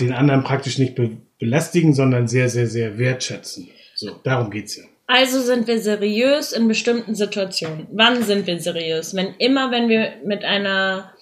[0.00, 3.68] den anderen praktisch nicht be belästigen, sondern sehr, sehr, sehr wertschätzen.
[3.94, 4.84] So, darum geht's ja.
[5.06, 7.86] Also sind wir seriös in bestimmten Situationen.
[7.92, 9.14] Wann sind wir seriös?
[9.14, 11.12] Wenn immer, wenn wir mit einer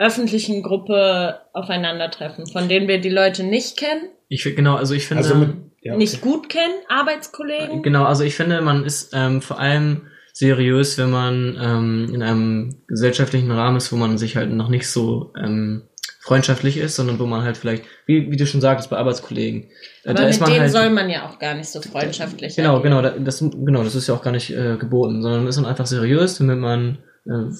[0.00, 5.06] öffentlichen Gruppe aufeinandertreffen, von denen wir die Leute nicht kennen, Ich finde, genau, also ich
[5.06, 5.50] finde, Also mit,
[5.82, 6.22] ja, nicht okay.
[6.22, 7.82] gut kennen, Arbeitskollegen.
[7.82, 12.76] Genau, also ich finde, man ist ähm, vor allem seriös, wenn man ähm, in einem
[12.88, 15.82] gesellschaftlichen Rahmen ist, wo man sich halt noch nicht so ähm,
[16.22, 19.64] freundschaftlich ist, sondern wo man halt vielleicht, wie, wie du schon sagtest, bei Arbeitskollegen.
[20.04, 22.82] äh, Aber mit denen halt, soll man ja auch gar nicht so freundschaftlich Genau, agieren.
[22.84, 25.66] genau, da- das, genau, das ist ja auch gar nicht äh, geboten, sondern ist man
[25.66, 27.50] einfach seriös, damit man äh,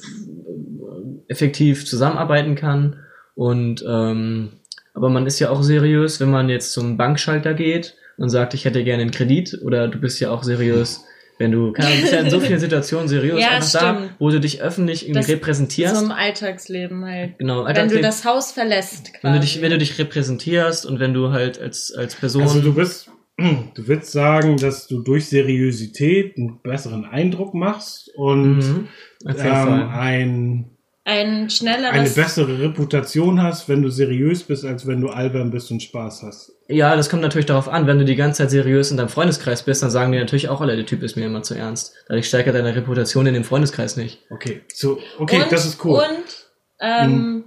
[1.31, 2.97] effektiv zusammenarbeiten kann.
[3.35, 4.51] Und ähm,
[4.93, 8.65] aber man ist ja auch seriös, wenn man jetzt zum Bankschalter geht und sagt, ich
[8.65, 11.05] hätte gerne einen Kredit, oder du bist ja auch seriös,
[11.39, 14.03] wenn du, keine Ahnung, du bist ja in so vielen Situationen seriös, Ja, einfach da,
[14.19, 15.97] wo du dich öffentlich irgendwie Das- repräsentierst.
[15.97, 17.39] So im Alltagsleben halt.
[17.39, 18.03] genau, Wenn du Alltagsleben.
[18.03, 19.23] das Haus verlässt, quasi.
[19.23, 22.43] wenn du dich, wenn du dich repräsentierst und wenn du halt als, als Person.
[22.43, 28.59] Also du bist, du willst sagen, dass du durch Seriosität einen besseren Eindruck machst und
[28.59, 28.89] Mhm,
[29.25, 30.65] ähm, ein,
[31.11, 35.71] ein schnelleres eine bessere Reputation hast, wenn du seriös bist, als wenn du albern bist
[35.73, 36.53] und Spaß hast.
[36.69, 39.65] Ja, das kommt natürlich darauf an, wenn du die ganze Zeit seriös in deinem Freundeskreis
[39.65, 41.95] bist, dann sagen die natürlich auch alle, der Typ ist mir immer zu ernst.
[42.07, 44.21] Dadurch steigert deine Reputation in dem Freundeskreis nicht.
[44.31, 45.99] Okay, so, okay, und, das ist cool.
[45.99, 46.47] Und,
[46.81, 47.45] ähm,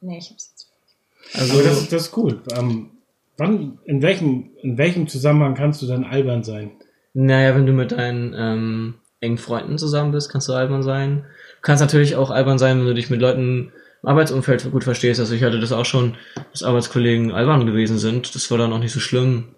[0.00, 1.40] nee, ich hab's jetzt.
[1.40, 2.42] Also, Aber das ist, das ist cool.
[2.56, 2.90] Ähm,
[3.36, 6.72] wann, in welchem, in welchem Zusammenhang kannst du dann albern sein?
[7.18, 11.24] naja, wenn du mit deinen, ähm, engen Freunden zusammen bist, kannst du albern sein.
[11.56, 15.20] Du kannst natürlich auch albern sein, wenn du dich mit Leuten im Arbeitsumfeld gut verstehst.
[15.20, 16.16] Also ich hatte das auch schon,
[16.52, 18.34] dass Arbeitskollegen albern gewesen sind.
[18.34, 19.54] Das war dann auch nicht so schlimm.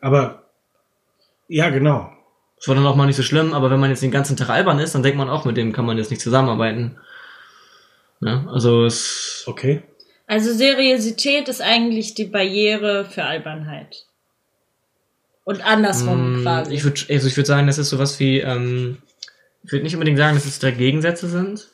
[0.00, 0.44] Aber,
[1.48, 2.10] ja, genau.
[2.56, 4.50] Das war dann auch mal nicht so schlimm, aber wenn man jetzt den ganzen Tag
[4.50, 6.98] albern ist, dann denkt man auch, mit dem kann man jetzt nicht zusammenarbeiten.
[8.20, 8.46] Ne?
[8.52, 9.44] Also es.
[9.46, 9.82] Okay.
[10.26, 14.04] Also Seriosität ist eigentlich die Barriere für Albernheit.
[15.44, 16.74] Und andersrum Mm, quasi.
[16.74, 18.98] Ich würde also ich würd sagen, das ist sowas wie, ähm,
[19.64, 21.68] ich würde nicht unbedingt sagen, dass es drei Gegensätze sind.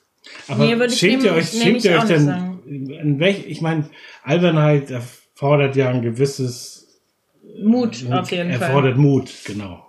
[0.49, 2.61] Aber Nee, würde ich schämt ihr euch, schämt ich ihr euch denn, sagen.
[2.67, 3.89] in welch, ich meine,
[4.25, 6.89] Albernheit erfordert ja ein gewisses,
[7.63, 8.63] Mut auf jeden Fall.
[8.63, 9.83] erfordert Mut, genau.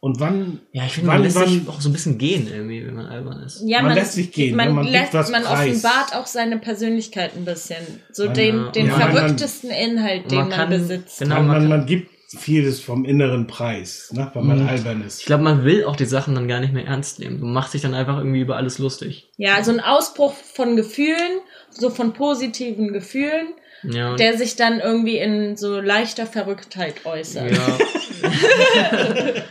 [0.00, 2.86] Und wann, Ja, ich finde, man lässt wann, sich auch so ein bisschen gehen irgendwie,
[2.86, 3.62] wenn man albern ist.
[3.66, 4.72] Ja, Man lässt sich gehen, Man?
[4.72, 7.78] Man lässt, was man offenbart auch seine Persönlichkeit ein bisschen.
[8.12, 11.18] So Man- den, den ja, man- verrücktesten Inhalt, den man man, kann- besitzt.
[11.18, 11.34] genau.
[11.36, 14.68] man, man, man gibt vieles vom inneren Preis, ne, weil man Mhm.
[14.68, 15.26] albern Ich ist.
[15.26, 17.40] glaube, man will auch die Sachen dann gar nicht mehr ernst nehmen.
[17.40, 19.30] Du machst dich dann einfach irgendwie über alles lustig.
[19.38, 25.16] Ja, so ein Ausbruch von Gefühlen, so von positiven Gefühlen, Ja, der sich dann irgendwie
[25.18, 27.50] in so leichter Verrücktheit äußert.
[27.50, 27.78] ja.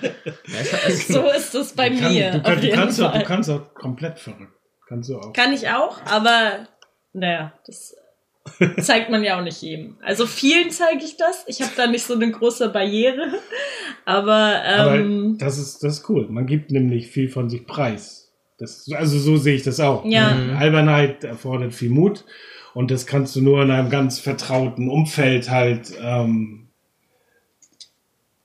[1.07, 2.31] So ist es bei kann- mir.
[2.31, 4.53] du, auf kann, du, jeden kannst auch, du kannst auch komplett verrückt.
[4.87, 5.33] Kannst du auch.
[5.33, 6.67] Kann ich auch, aber
[7.13, 7.95] naja, das
[8.81, 9.97] zeigt man ja auch nicht jedem.
[10.01, 11.43] Also vielen zeige ich das.
[11.47, 13.33] Ich habe da nicht so eine große Barriere,
[14.05, 16.27] aber, Aber ähm, das ist, das ist cool.
[16.29, 18.31] Man gibt nämlich viel von sich preis.
[18.57, 20.03] Das, also so sehe ich das auch.
[20.05, 20.33] Ja.
[20.33, 20.57] Mhm.
[20.57, 22.25] Albernheit erfordert viel Mut
[22.73, 26.67] und das kannst du nur in einem ganz vertrauten Umfeld halt ähm,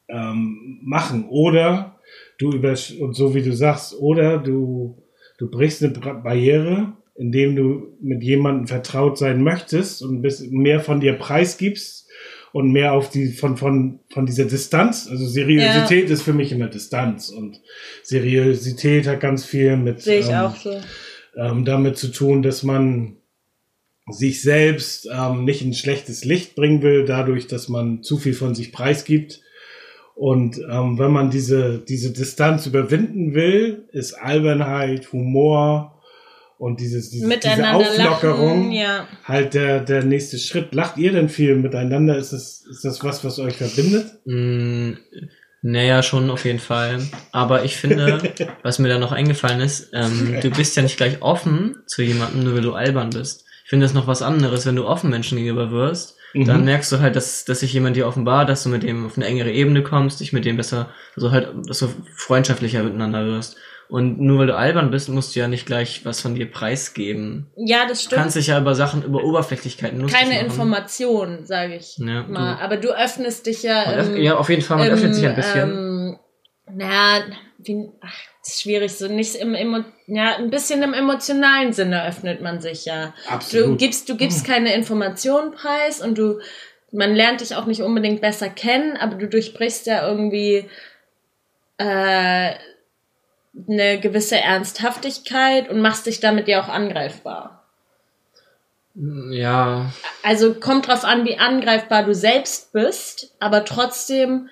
[0.09, 1.27] ähm, machen.
[1.29, 1.99] Oder
[2.39, 5.03] du über und so wie du sagst, oder du,
[5.39, 11.15] du brichst eine Barriere, indem du mit jemandem vertraut sein möchtest und mehr von dir
[11.15, 12.09] preisgibst
[12.53, 15.09] und mehr auf die von von von dieser Distanz.
[15.11, 17.61] Also Seriosität ist für mich immer Distanz und
[18.03, 20.81] Seriosität hat ganz viel mit sehe ich ähm, auch so.
[21.37, 23.17] ähm, damit zu tun, dass man
[24.11, 28.35] sich selbst ähm, nicht in ein schlechtes Licht bringen will, dadurch, dass man zu viel
[28.35, 29.41] von sich preisgibt.
[30.15, 36.02] Und ähm, wenn man diese, diese Distanz überwinden will, ist Albernheit, Humor
[36.63, 39.09] und dieses, diese, diese Auflockerung lachen, ja.
[39.25, 40.73] halt der, der nächste Schritt.
[40.73, 42.17] Lacht ihr denn viel miteinander?
[42.17, 44.21] Ist das, ist das was, was euch verbindet?
[44.27, 44.93] Mm,
[45.63, 47.01] naja, schon auf jeden Fall.
[47.33, 48.23] Aber ich finde,
[48.63, 52.45] was mir da noch eingefallen ist, ähm, du bist ja nicht gleich offen zu jemandem,
[52.45, 53.45] nur weil du albern bist.
[53.65, 56.17] Ich finde das noch was anderes, wenn du offen Menschen gegenüber wirst.
[56.33, 56.65] Dann Mhm.
[56.67, 59.27] merkst du halt, dass, dass sich jemand dir offenbart, dass du mit dem auf eine
[59.27, 63.57] engere Ebene kommst, dich mit dem besser, also halt, dass du freundschaftlicher miteinander wirst.
[63.93, 67.51] Und nur weil du albern bist, musst du ja nicht gleich was von dir preisgeben.
[67.57, 68.23] Ja, das Du stimmt.
[68.23, 70.47] kannst dich ja über Sachen, über Oberflächlichkeiten lustig Keine machen.
[70.47, 72.55] Information, sage ich Ja, mal.
[72.55, 73.83] du- Aber du öffnest dich ja.
[73.93, 75.71] Im- ja, auf jeden Fall, man im, öffnet sich ein bisschen.
[75.71, 76.19] Ähm,
[76.75, 77.23] naja,
[77.59, 82.07] wie, ach, das ist schwierig, so nicht im Emo, ja, ein bisschen im emotionalen Sinne
[82.07, 83.13] öffnet man sich ja.
[83.27, 83.79] Du Absolut.
[83.79, 86.41] gibst, du gibst keine Informationen preis und du,
[86.93, 90.65] man lernt dich auch nicht unbedingt besser kennen, aber du durchbrichst ja irgendwie
[91.77, 92.53] äh,
[93.69, 97.65] eine gewisse Ernsthaftigkeit und machst dich damit ja auch angreifbar.
[98.95, 99.91] Ja,
[100.23, 104.49] Also kommt drauf an, wie angreifbar du selbst bist, aber trotzdem,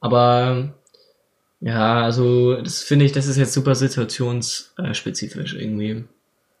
[0.00, 0.72] Aber
[1.60, 6.04] ja, also das finde ich, das ist jetzt super situationsspezifisch irgendwie.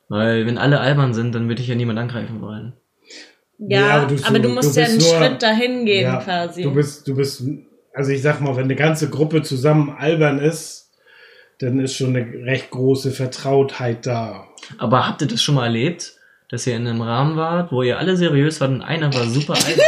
[0.08, 2.74] Weil wenn alle albern sind, dann würde ich ja niemand angreifen wollen.
[3.58, 6.20] ja, Ja, aber aber du, du- musst du ja einen nur- Schritt dahin gehen Ja,
[6.22, 6.62] quasi.
[6.62, 7.42] Du bist, du bist,
[7.94, 10.90] also ich sag mal, wenn eine ganze Gruppe zusammen albern ist,
[11.58, 14.46] dann ist schon eine recht große Vertrautheit da.
[14.78, 16.14] Aber habt ihr das schon mal erlebt,
[16.48, 19.54] dass ihr in einem Rahmen wart, wo ihr alle seriös wart und einer war super
[19.54, 19.84] albern?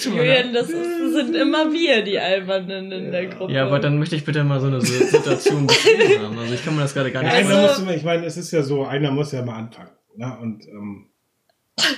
[0.04, 3.52] Julian, das ist, sind immer wir, die Albernen in der Gruppe.
[3.52, 6.38] Ja, aber dann möchte ich bitte mal so eine Si- Situation beschrieben haben.
[6.38, 8.36] Also ich kann mir das gerade gar nicht einer Also- muss, immer- ich meine, es
[8.36, 9.90] ist ja so, einer muss ja mal anfangen.
[10.16, 10.36] Ne?
[10.40, 11.06] Und ähm,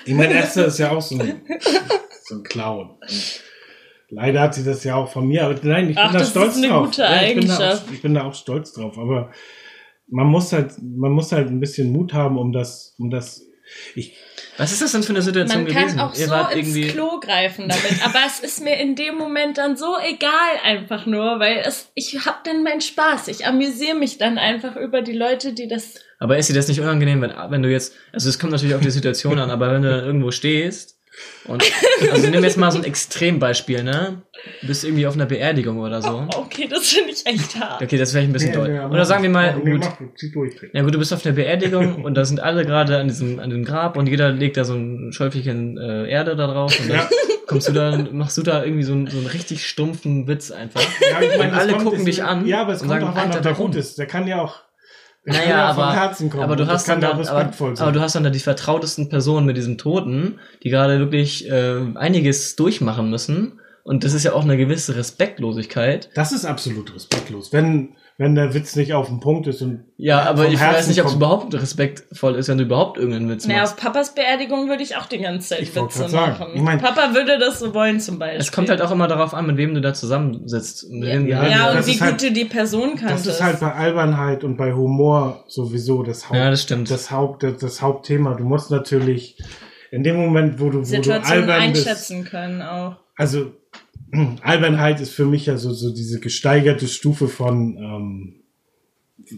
[0.04, 1.42] ich meine, Esther ist ja auch so ein,
[2.24, 2.90] so ein Clown.
[2.90, 3.40] Und
[4.10, 6.30] leider hat sie das ja auch von mir, aber nein, ich bin Ach, da das
[6.30, 6.86] stolz ist eine drauf.
[6.86, 8.98] gute Ja, ich, bin da auch, ich bin da auch stolz drauf.
[8.98, 9.30] Aber
[10.08, 13.42] man muss halt, man muss halt ein bisschen Mut haben, um das, um das.
[13.94, 14.14] Ich,
[14.58, 16.00] Was ist das denn für eine Situation Man kann gewesen?
[16.00, 16.88] auch ihr so ins irgendwie.
[16.88, 20.30] Klo greifen damit, aber es ist mir in dem Moment dann so egal
[20.62, 23.28] einfach nur, weil es, ich hab dann meinen Spaß.
[23.28, 25.94] Ich amüsiere mich dann einfach über die Leute, die das.
[26.18, 28.82] Aber ist dir das nicht unangenehm, wenn, wenn du jetzt, also es kommt natürlich auf
[28.82, 30.98] die Situation an, aber wenn du irgendwo stehst
[31.46, 31.62] Und
[32.10, 34.22] also nimm jetzt mal so ein Extrembeispiel, ne?
[34.62, 36.26] Du bist irgendwie auf einer Beerdigung oder so.
[36.36, 37.82] Okay, das finde ich echt hart.
[37.82, 38.68] Okay, das wäre ein bisschen Nee, doll.
[38.72, 39.82] nee, aber- Oder sagen wir mal, gut,
[40.72, 43.50] ja gut, du bist auf einer Beerdigung und da sind alle gerade an diesem an
[43.50, 46.96] dem Grab und jeder legt da so ein Schäufelchen äh, Erde da drauf und dann
[46.98, 47.08] Ja.
[47.46, 50.80] kommst du da machst du da irgendwie so einen, so einen richtig stumpfen Witz einfach.
[51.00, 53.20] Ja, ich meine, Und alle gucken dich an Ja, aber es und kommt sagen, auch
[53.22, 53.98] an, ob der gut ist.
[53.98, 54.64] Der kann ja auch, der
[55.24, 56.42] Naja, aber, Herzen kommen.
[56.42, 57.78] aber du hast dann da, aber, sein.
[57.78, 61.80] aber du hast dann da die vertrautesten Personen mit diesem Toten, die gerade wirklich äh,
[61.94, 63.60] einiges durchmachen müssen.
[63.84, 66.10] Und das ist ja auch eine gewisse Respektlosigkeit.
[66.14, 67.52] das ist absolut respektlos.
[67.52, 70.90] Wenn, wenn der Witz nicht auf dem Punkt ist und Ja, aber ich weiß Herzen
[70.90, 73.74] nicht, ob es überhaupt respektvoll ist, wenn du überhaupt irgendeinen Witz Naja, machst.
[73.74, 76.46] auf Papas Beerdigung würde ich auch die ganze Zeit Ich Witze machen.
[76.54, 78.40] Ich mein- Papa würde das so wollen zum Beispiel.
[78.40, 80.88] Es kommt halt auch immer darauf an, mit wem du da zusammensitzt.
[80.90, 83.26] Mit Ja, ja, Ja, und wie ist gut halt- du die Person kanntest.
[83.26, 86.90] das ist halt bei Albernheit und bei Humor sowieso das Haupt, Ja, das stimmt.
[86.90, 88.34] das Haupt, das, das Hauptthema.
[88.34, 89.38] Du musst natürlich
[89.90, 92.96] in dem Moment, wo du, wo du albern bist, einschätzen können auch.
[93.16, 93.52] also
[94.42, 98.34] Albernheit ist für mich ja so, so diese gesteigerte Stufe von, ähm,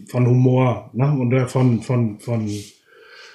[0.07, 1.17] von Humor, ne?
[1.19, 2.49] Oder von, von, von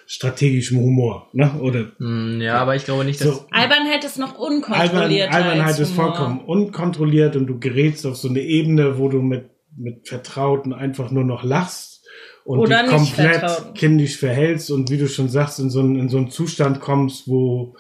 [0.07, 1.53] strategischem Humor, ne?
[1.61, 3.29] Oder Hm, ja, aber ich glaube nicht, dass.
[3.29, 3.47] so.
[3.51, 5.33] Albernheit ist noch Albern, unkontrolliert.
[5.33, 10.09] Albernheit ist vollkommen unkontrolliert und du gerätst auf so eine Ebene, wo du mit, mit
[10.09, 12.05] Vertrauten einfach nur noch lachst
[12.45, 13.75] und Oder dich komplett Vertrauten.
[13.75, 17.29] kindisch verhältst und wie du schon sagst, in so einen, in so einen Zustand kommst,
[17.29, 17.75] wo,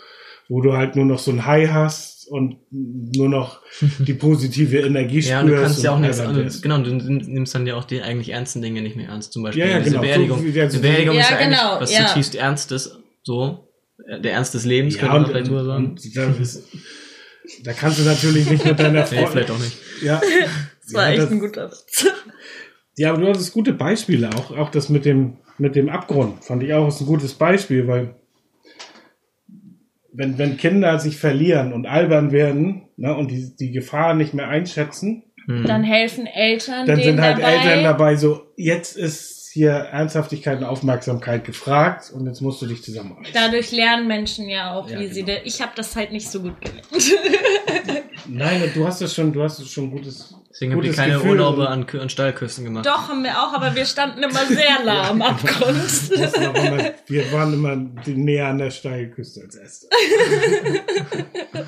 [0.48, 3.60] wo du halt nur noch so ein High hast und nur noch
[3.98, 5.42] die positive Energie Ja, spürst.
[5.44, 6.62] und du kannst ja auch nichts, also, wirst.
[6.62, 9.32] genau, du nimmst dann ja auch die eigentlich ernsten Dinge nicht mehr ernst.
[9.32, 10.02] Zum Beispiel Ja, ja, diese genau.
[10.02, 10.38] Beerdigung.
[10.38, 12.06] So wie wir- Eine Beerdigung Ja, ist ja genau, eigentlich was ja.
[12.06, 13.68] zutiefst Ernstes, so.
[14.22, 16.48] Der Ernst des Lebens, Ja, könnte man vielleicht so und, sagen.
[17.64, 19.28] da, kannst du natürlich nicht mit deiner Nee, Freundin.
[19.30, 19.76] vielleicht auch nicht.
[20.02, 20.20] Ja,
[20.84, 22.06] Das war ja, echt das- ein guter Witz.
[22.96, 26.62] Ja, aber du hattest gute Beispiele, auch, auch das mit dem, mit dem Abgrund, fand
[26.62, 28.14] ich auch ist ein gutes Beispiel, weil
[30.12, 34.48] wenn, wenn Kinder sich verlieren und albern werden ne, und die, die Gefahr nicht mehr
[34.48, 35.64] einschätzen, Hm.
[35.66, 37.52] Dann helfen Eltern dann denen sind halt dabei.
[37.52, 42.82] Eltern dabei so, jetzt ist hier Ernsthaftigkeit und Aufmerksamkeit gefragt und jetzt musst du dich
[42.82, 43.34] zusammenreißen.
[43.34, 45.24] Dadurch lernen Menschen ja auch, Ja, wie sie.
[45.24, 45.38] genau.
[45.38, 46.86] De ich habe das halt nicht so gut gelernt.
[48.28, 51.14] Nein, du hast das schon, du hast das schon gutes, Deswegen habt ihr gutes keine
[51.14, 52.84] Gefühl Urlaube an, an Steilküsten gemacht.
[52.84, 55.78] Doch, haben wir auch, aber wir standen immer sehr nah am Abgrund.
[56.12, 59.88] auch immer, wir waren immer näher an der Steilküste als Esther.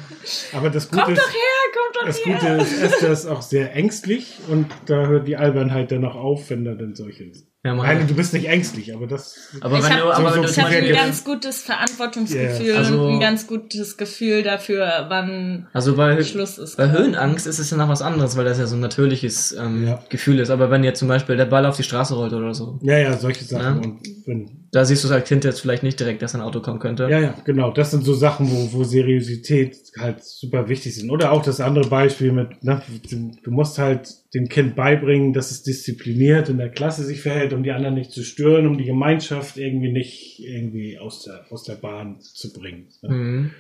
[0.53, 2.35] Aber das Gute Kommt ist, doch her, kommt doch Das her.
[2.35, 6.51] Gute ist, Esther ist auch sehr ängstlich und da hört die Albernheit dann noch auf,
[6.51, 7.33] wenn da dann solche.
[7.67, 9.39] Ja, Nein, du bist nicht ängstlich, aber das.
[9.63, 12.77] aber Ich wenn hab- du, aber so- so Ich habe ein ganz gutes Verantwortungsgefühl Ja,
[12.77, 16.77] also- und ein ganz gutes Gefühl dafür, wann Also bei, Schluss ist.
[16.77, 19.87] bei Höhenangst ist es ja noch was anderes, weil das ja so ein natürliches ähm,
[19.87, 19.99] Ja.
[20.11, 20.51] Gefühl ist.
[20.51, 23.17] Aber wenn jetzt zum Beispiel der Ball auf die Straße rollt oder so, Ja, ja,
[23.17, 23.63] solche Sachen.
[23.83, 23.89] Ja.
[23.89, 26.81] Und wenn, da siehst du als Kind jetzt vielleicht nicht direkt, dass ein Auto kommen
[26.81, 27.05] könnte.
[27.09, 27.71] ja, ja, genau.
[27.71, 31.11] Das sind so Sachen, wo, wo Seriosität halt super wichtig sind.
[31.11, 35.63] Oder auch das andere Beispiel mit, ne, du musst halt dem Kind beibringen, dass es
[35.63, 39.59] diszipliniert in der Klasse sich verhält, um die anderen nicht zu stören, um die Gemeinschaft
[39.59, 42.89] irgendwie nicht irgendwie aus der, aus der Bahn zu bringen.
[43.03, 43.15] Ne?
[43.15, 43.51] Mhm.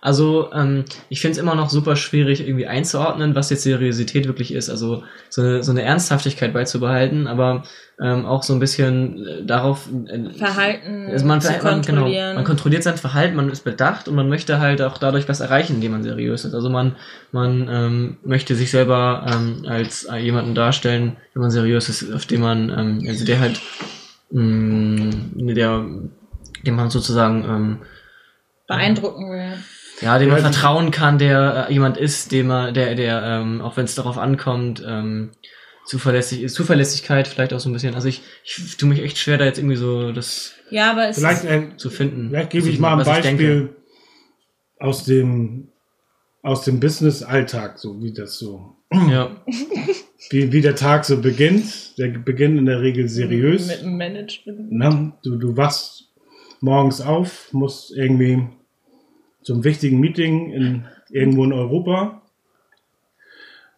[0.00, 4.52] Also, ähm, ich finde es immer noch super schwierig, irgendwie einzuordnen, was jetzt Seriosität wirklich
[4.52, 4.70] ist.
[4.70, 7.64] Also so eine, so eine Ernsthaftigkeit beizubehalten, aber
[7.98, 12.44] ähm, auch so ein bisschen äh, darauf äh, Verhalten also man, zu man, genau, man
[12.44, 15.92] kontrolliert sein Verhalten, man ist bedacht und man möchte halt auch dadurch was erreichen, indem
[15.92, 16.54] man seriös ist.
[16.54, 16.96] Also man,
[17.32, 22.26] man ähm, möchte sich selber ähm, als äh, jemanden darstellen, wenn man seriös ist, auf
[22.26, 23.60] dem man, ähm, also der halt,
[24.30, 25.86] mh, der,
[26.66, 27.78] dem man sozusagen ähm,
[28.66, 29.54] beeindrucken will.
[30.00, 33.22] Ja, dem man Ja, die- vertrauen kann, der äh, jemand ist, dem er, der, der,
[33.22, 35.30] ähm, auch wenn es darauf ankommt, ähm,
[35.86, 37.94] zuverlässig ist, Zuverlässigkeit vielleicht auch so ein bisschen.
[37.94, 41.18] Also ich, ich tue mich echt schwer, da jetzt irgendwie so das Ja, aber es
[41.18, 42.28] Vielleicht, ist, äh, zu finden.
[42.30, 43.04] Vielleicht gebe was ich mal ein.
[43.04, 43.76] Beispiel
[44.80, 45.68] aus dem,
[46.42, 48.76] aus dem Business-Alltag, so wie das so,
[49.08, 49.36] Ja,
[50.30, 51.96] wie, wie der Tag so beginnt.
[51.98, 53.68] Der beginnt in der Regel seriös.
[53.68, 54.72] mit dem Management.
[54.72, 55.12] Ne?
[55.22, 56.08] Du, du wachst
[56.60, 58.42] morgens auf, musst irgendwie
[59.46, 62.20] zum wichtigen Meeting in, irgendwo in Europa,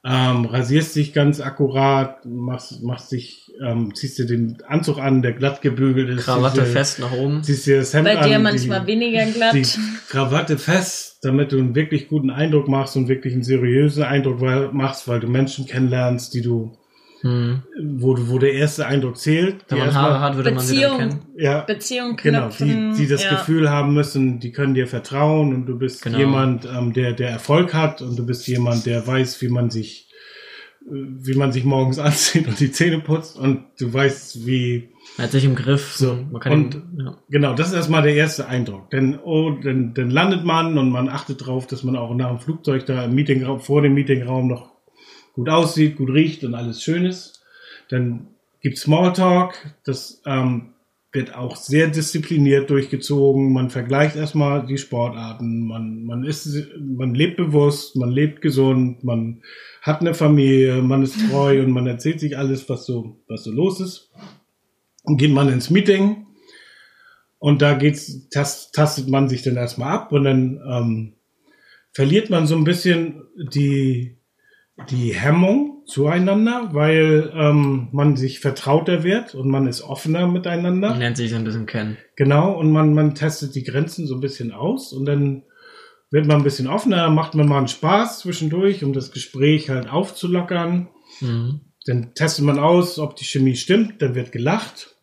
[0.02, 5.32] ähm, rasierst dich ganz akkurat, machst, machst dich, ähm, ziehst dir den Anzug an, der
[5.32, 6.24] glatt gebügelt ist.
[6.24, 7.42] Krawatte dir- fest nach oben.
[7.42, 9.54] Ziehst dir das Hemd Bei an, dir die- manchmal weniger glatt.
[9.54, 9.66] die
[10.08, 14.40] Krawatte fest, damit du einen wirklich guten Eindruck machst und wirklich einen seriösen Eindruck
[14.72, 16.72] machst, weil du Menschen kennenlernst, die du,
[17.20, 17.62] Hm.
[17.96, 19.64] wo wo der erste Eindruck zählt.
[19.68, 20.98] die Wenn man Haare hat, würde man sie Beziehung.
[20.98, 21.20] dann kennen.
[21.36, 22.92] ja, Beziehung genau, knüpfen.
[22.94, 23.30] die, die das ja.
[23.30, 26.18] Gefühl haben müssen, die können dir vertrauen und du bist Genau.
[26.18, 30.04] jemand, ähm, der, der Erfolg hat und du bist jemand, der weiß, wie man sich
[30.90, 34.90] wie man sich morgens anzieht und die Zähne putzt und du weißt, wie.
[35.16, 35.94] Man hat sich im Griff.
[35.96, 37.16] So, man kann und ihn, ja.
[37.28, 38.88] genau, das ist erstmal der erste Eindruck.
[38.90, 42.38] Denn, oh, dann, dann landet man und man achtet darauf, dass man auch nach dem
[42.38, 44.77] Flugzeug da im Meetingraum, vor dem Meetingraum noch
[45.38, 47.44] gut aussieht, gut riecht und alles schön ist.
[47.90, 48.26] Dann
[48.60, 50.70] gibt Smalltalk, das ähm,
[51.12, 53.52] wird auch sehr diszipliniert durchgezogen.
[53.52, 56.48] Man vergleicht erstmal die Sportarten, man, man ist,
[56.80, 59.42] man lebt bewusst, man lebt gesund, man
[59.80, 63.52] hat eine Familie, man ist treu und man erzählt sich alles, was so, was so
[63.52, 64.10] los ist.
[65.04, 66.26] Und geht man ins Meeting
[67.38, 71.12] und da geht's, tast, tastet man sich dann erstmal ab und dann ähm,
[71.92, 74.17] verliert man so ein bisschen die,
[74.90, 80.90] die Hemmung zueinander, weil ähm, man sich vertrauter wird und man ist offener miteinander.
[80.90, 81.96] Man lernt sich so ein bisschen kennen.
[82.16, 85.42] Genau, und man, man testet die Grenzen so ein bisschen aus und dann
[86.10, 89.90] wird man ein bisschen offener, macht man mal einen Spaß zwischendurch, um das Gespräch halt
[89.90, 90.88] aufzulockern.
[91.20, 91.60] Mhm.
[91.86, 94.94] Dann testet man aus, ob die Chemie stimmt, dann wird gelacht.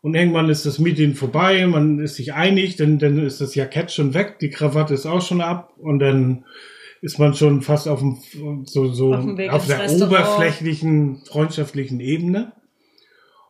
[0.00, 3.90] Und irgendwann ist das Meeting vorbei, man ist sich einig, dann, dann ist das Jackett
[3.90, 6.44] schon weg, die Krawatte ist auch schon ab und dann
[7.00, 8.18] ist man schon fast auf dem,
[8.64, 10.12] so, so Auf dem auf der Restaurant.
[10.12, 12.52] oberflächlichen, freundschaftlichen Ebene.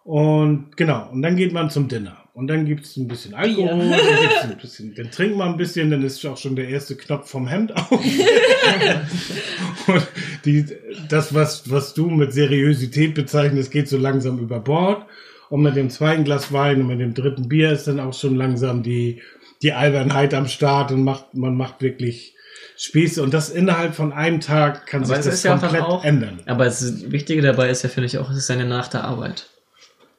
[0.04, 2.16] Und genau, und dann geht man zum Dinner.
[2.34, 6.04] Und dann gibt's ein bisschen Alkohol, dann, ein bisschen, dann trinkt man ein bisschen, dann
[6.04, 7.90] ist auch schon der erste Knopf vom Hemd auf.
[7.90, 8.00] und
[10.44, 10.64] die,
[11.08, 15.04] das, was, was du mit Seriosität bezeichnest, geht so langsam über Bord.
[15.50, 18.36] Und mit dem zweiten Glas Wein und mit dem dritten Bier ist dann auch schon
[18.36, 19.20] langsam die,
[19.62, 22.36] die Albernheit am Start und macht, man macht wirklich
[22.78, 23.22] Spieße.
[23.22, 26.04] Und das innerhalb von einem Tag kann Aber sich das ist ja auch komplett auch-
[26.04, 26.40] ändern.
[26.46, 29.46] Aber das Wichtige dabei ist ja, finde ich auch, es ist eine nach der Arbeit.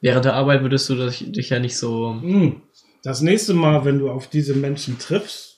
[0.02, 2.16] Während der Arbeit würdest du dich, ja nicht so.
[2.20, 2.60] Hm.
[3.02, 5.56] Das nächste Mal, wenn du auf diese Menschen triffst,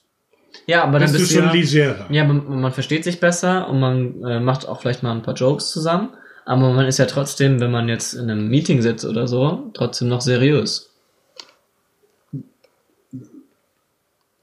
[0.66, 2.06] Ja, aber dann bist du bist schon ja, legerer.
[2.10, 5.34] Ja, man, man versteht sich besser und man äh, macht auch vielleicht mal ein paar
[5.34, 6.10] Jokes zusammen.
[6.44, 10.08] Aber man ist ja trotzdem, wenn man jetzt in einem Meeting sitzt oder so, trotzdem
[10.08, 10.90] noch seriös.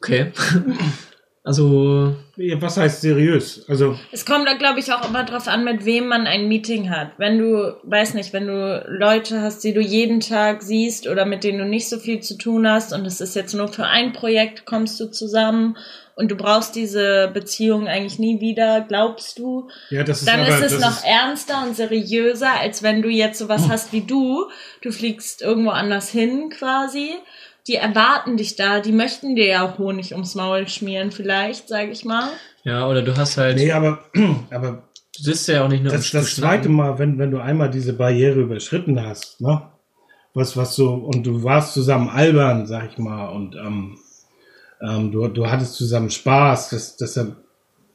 [0.01, 0.32] Okay.
[1.43, 3.65] also, Ja, Was heißt seriös?
[3.67, 6.89] Also, Es kommt da, glaube ich, auch immer drauf an, mit wem man ein Meeting
[6.89, 7.11] hat.
[7.17, 11.43] Wenn du, weiß nicht, wenn du Leute hast, die du jeden Tag siehst oder mit
[11.43, 14.13] denen du nicht so viel zu tun hast und es ist jetzt nur für ein
[14.13, 15.77] Projekt, kommst du zusammen
[16.19, 20.49] und du brauchst diese Beziehung eigentlich nie wieder, glaubst du, ja, das ist dann aber,
[20.49, 24.49] ist es noch ernster und seriöser, als wenn du jetzt sowas hast wie du.
[24.81, 27.11] Du fliegst irgendwo anders hin quasi.
[27.70, 31.91] Die erwarten dich da, die möchten dir ja auch Honig ums Maul schmieren, vielleicht, sage
[31.91, 32.30] ich mal.
[32.63, 33.55] ja, oder du hast halt.
[33.57, 33.99] Nee, aber,
[34.51, 34.89] aber
[35.20, 37.91] Du sitzt ja auch nicht nur das, das zweite Mal, wenn, wenn du einmal diese
[37.91, 39.63] Barriere überschritten hast, ne?
[40.34, 43.97] Was, was so, und du warst zusammen albern, sag ich mal, und ähm,
[44.82, 47.36] ähm, du, du hattest zusammen Spaß, das, deshalb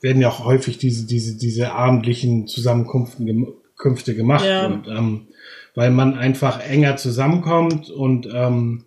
[0.03, 4.45] werden ja auch häufig diese, diese, diese abendlichen Zusammenkünfte gem Künfte gemacht.
[4.45, 4.67] Ja.
[4.67, 5.29] Und ähm,
[5.75, 8.85] weil man einfach enger zusammenkommt und ähm,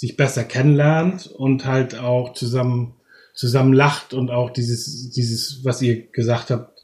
[0.00, 2.94] sich besser kennenlernt und halt auch zusammen
[3.34, 6.80] zusammen lacht und auch dieses dieses was ihr gesagt habt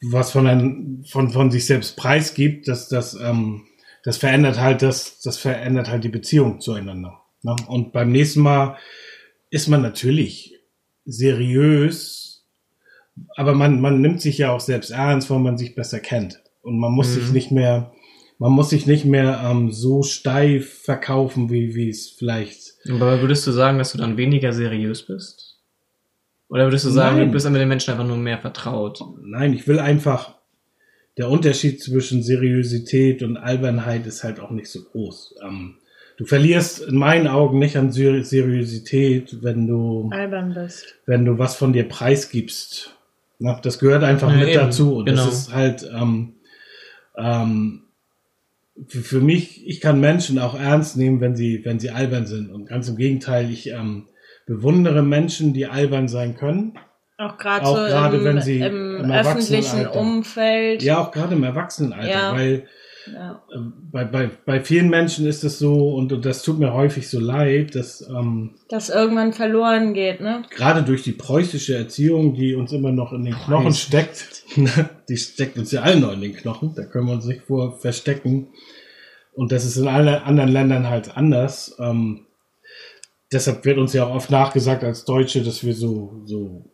[0.00, 3.64] was von ein, von von sich selbst preisgibt dass das ähm,
[4.04, 7.54] das verändert halt das das verändert halt die Beziehung zueinander ne?
[7.68, 8.78] und beim nächsten Mal
[9.50, 10.54] ist man natürlich
[11.04, 12.46] seriös
[13.36, 16.78] aber man man nimmt sich ja auch selbst ernst weil man sich besser kennt und
[16.78, 17.20] man muss Mhm.
[17.20, 17.92] sich nicht mehr
[18.38, 23.46] man muss sich nicht mehr ähm, so steif verkaufen wie wie es vielleicht Aber würdest
[23.46, 25.58] du sagen, dass du dann weniger seriös bist?
[26.48, 27.26] Oder würdest du sagen, Nein.
[27.28, 29.00] du bist mit den Menschen einfach nur mehr vertraut?
[29.20, 30.36] Nein, ich will einfach,
[31.18, 35.36] der Unterschied zwischen Seriosität und Albernheit ist halt auch nicht so groß.
[35.42, 35.78] Ähm,
[36.18, 40.94] du verlierst in meinen Augen nicht an Ser Seriosität, wenn du, Albern bist.
[41.06, 42.92] wenn du was von dir preisgibst.
[43.40, 44.96] Na, das gehört einfach Ja, mit eben, dazu.
[44.98, 45.24] Und genau.
[45.26, 46.34] das ist halt, ähm,
[47.18, 47.82] ähm,
[48.88, 52.50] für, für mich, ich kann Menschen auch ernst nehmen, wenn sie, wenn sie albern sind.
[52.50, 54.06] Und ganz im Gegenteil, ich ähm,
[54.46, 56.78] bewundere Menschen, die albern sein können.
[57.18, 60.82] Auch gerade Auch so gerade, im, wenn sie im, im öffentlichen Umfeld.
[60.82, 62.32] Ja, auch gerade im Erwachsenenalter, Ja.
[62.34, 62.64] weil
[63.10, 63.42] Ja.
[63.54, 63.58] äh,
[63.92, 67.18] bei, bei, bei vielen Menschen ist es so, und, und das tut mir häufig so
[67.20, 70.42] leid, dass ähm, Das irgendwann verloren geht, ne?
[70.50, 73.80] gerade durch die preußische Erziehung, die uns immer noch in den Knochen Preuß.
[73.80, 74.42] steckt,
[75.08, 77.78] die steckt uns ja allen noch in den Knochen, da können wir uns nicht vor
[77.78, 78.48] verstecken.
[79.32, 81.76] Und das ist in allen anderen Ländern halt anders.
[81.78, 82.26] Ähm,
[83.32, 86.64] deshalb wird uns ja auch oft nachgesagt als Deutsche, dass wir so, so,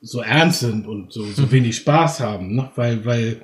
[0.00, 2.70] so ernst sind und so, so wenig Spaß haben, ne?
[2.76, 3.42] weil, weil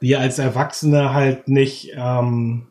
[0.00, 2.68] wir als Erwachsene halt nicht, ähm,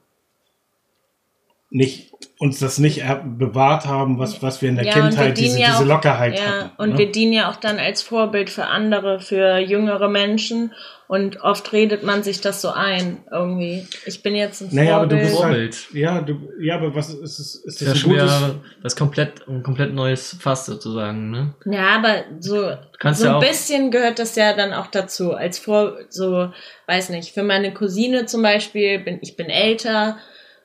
[1.70, 3.04] nicht uns das nicht
[3.38, 6.72] bewahrt haben, was, was wir in der ja, Kindheit, diese, ja diese Lockerheit ja, hatten.
[6.78, 6.98] Und ne?
[6.98, 10.72] wir dienen ja auch dann als Vorbild für andere, für jüngere Menschen.
[11.10, 13.86] Und oft redet man sich das so ein, irgendwie.
[14.06, 15.22] Ich bin jetzt ein naja, Vorbild.
[15.22, 17.56] Aber du bist halt, ja, du, ja, aber was ist es?
[17.56, 21.56] Ist, ist das ja schon wieder was komplett, ein komplett neues Fass sozusagen, ne?
[21.66, 22.72] Ja, aber so,
[23.12, 25.34] so ein bisschen gehört das ja dann auch dazu.
[25.34, 26.54] Als Vor, so,
[26.88, 30.20] weiß nicht, für meine Cousine zum Beispiel, bin, ich bin älter,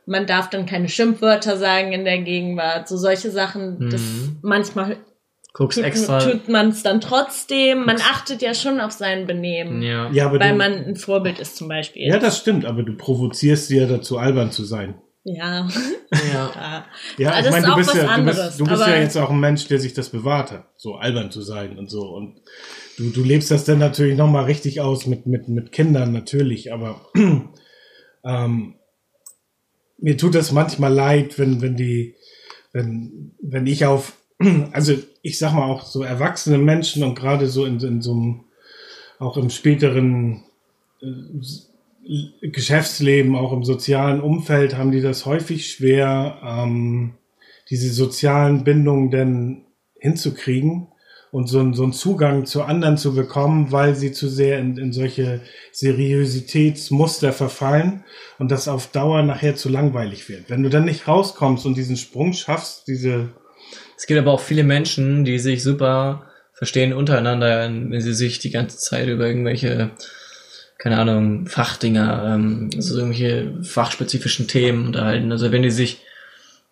[0.07, 2.89] man darf dann keine Schimpfwörter sagen in der Gegenwart.
[2.89, 3.91] So solche Sachen, mhm.
[3.91, 4.03] das
[4.43, 4.97] manchmal
[5.55, 6.19] Guckst tut, extra.
[6.19, 7.87] tut man es dann trotzdem.
[7.87, 9.83] Man achtet ja schon auf sein Benehmen.
[9.83, 10.11] Ja.
[10.11, 12.09] ja aber weil du, man ein Vorbild ist zum Beispiel.
[12.09, 14.97] Ja, das stimmt, aber du provozierst sie ja dazu, albern zu sein.
[15.23, 15.69] Ja.
[16.33, 16.85] Ja.
[17.19, 19.67] ja, ich meine, du bist ja, du bist, du bist ja jetzt auch ein Mensch,
[19.69, 22.03] der sich das bewahrt hat, so albern zu sein und so.
[22.03, 22.41] Und
[22.99, 27.01] du, du lebst das dann natürlich nochmal richtig aus mit, mit, mit Kindern natürlich, aber
[28.25, 28.75] ähm,
[30.05, 32.15] mir tut das manchmal leid, wenn, wenn die,
[32.73, 34.13] wenn, wenn ich auf,
[34.73, 34.93] also
[35.23, 38.45] ich sag mal auch so erwachsene Menschen und gerade so in, in so einem,
[39.19, 40.43] auch im späteren
[41.01, 47.15] äh, Geschäftsleben, auch im sozialen Umfeld haben die das häufig schwer, ähm,
[47.71, 49.63] diese sozialen Bindungen denn
[49.99, 50.89] hinzukriegen
[51.35, 54.93] und so, so einen Zugang zu anderen zu bekommen, weil sie zu sehr in, in
[54.93, 55.41] solche
[55.73, 58.05] Seriositätsmuster verfallen
[58.39, 60.49] und das auf Dauer nachher zu langweilig wird.
[60.49, 63.31] Wenn du dann nicht rauskommst und diesen Sprung schaffst, diese...
[63.97, 68.53] Es gibt aber auch viele Menschen, die sich super verstehen untereinander, wenn sie sich die
[68.53, 69.91] ganze Zeit über irgendwelche
[70.79, 75.33] keine Ahnung, Fachdinger, ähm, also irgendwelche fachspezifischen Themen unterhalten.
[75.33, 76.01] Also wenn die sich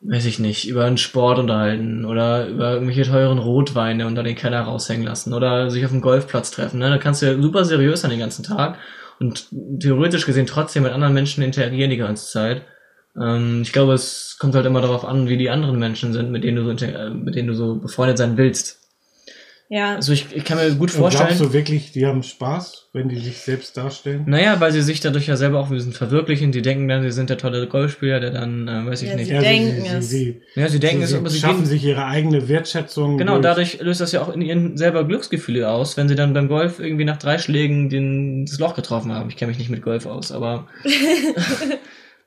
[0.04, 4.62] weiß ich nicht, über einen Sport unterhalten oder über irgendwelche teuren Rotweine unter den Keller
[4.62, 6.80] raushängen lassen oder sich auf dem Golfplatz treffen.
[6.80, 6.90] Ne?
[6.90, 8.78] Da kannst du ja super seriös sein den ganzen Tag
[9.20, 9.46] und
[9.80, 12.62] theoretisch gesehen trotzdem mit anderen Menschen interagieren die ganze Zeit.
[13.16, 16.42] Ähm, ich glaube, es kommt halt immer darauf an, wie die anderen Menschen sind, mit
[16.42, 18.81] denen du so, mit denen du so befreundet sein willst.
[19.72, 19.94] Ja.
[19.94, 21.30] Also ich, ich kann mir gut vorstellen.
[21.30, 24.24] Und glaubst du wirklich, die haben Spaß, wenn die sich selbst darstellen?
[24.26, 26.52] Naja, weil sie sich dadurch ja selber auch ein bisschen verwirklichen.
[26.52, 29.28] Die denken dann, sie sind der tolle Golfspieler, der dann, äh, weiß ich ja, nicht.
[29.28, 30.10] Sie ja, denken sie, es.
[30.10, 33.16] Sie, ja, sie denken sie, es, aber sie schaffen gehen, sich ihre eigene Wertschätzung.
[33.16, 33.44] Genau, durch.
[33.44, 36.78] dadurch löst das ja auch in ihnen selber Glücksgefühle aus, wenn sie dann beim Golf
[36.78, 39.30] irgendwie nach drei Schlägen den, das Loch getroffen haben.
[39.30, 40.66] Ich kenne mich nicht mit Golf aus, aber.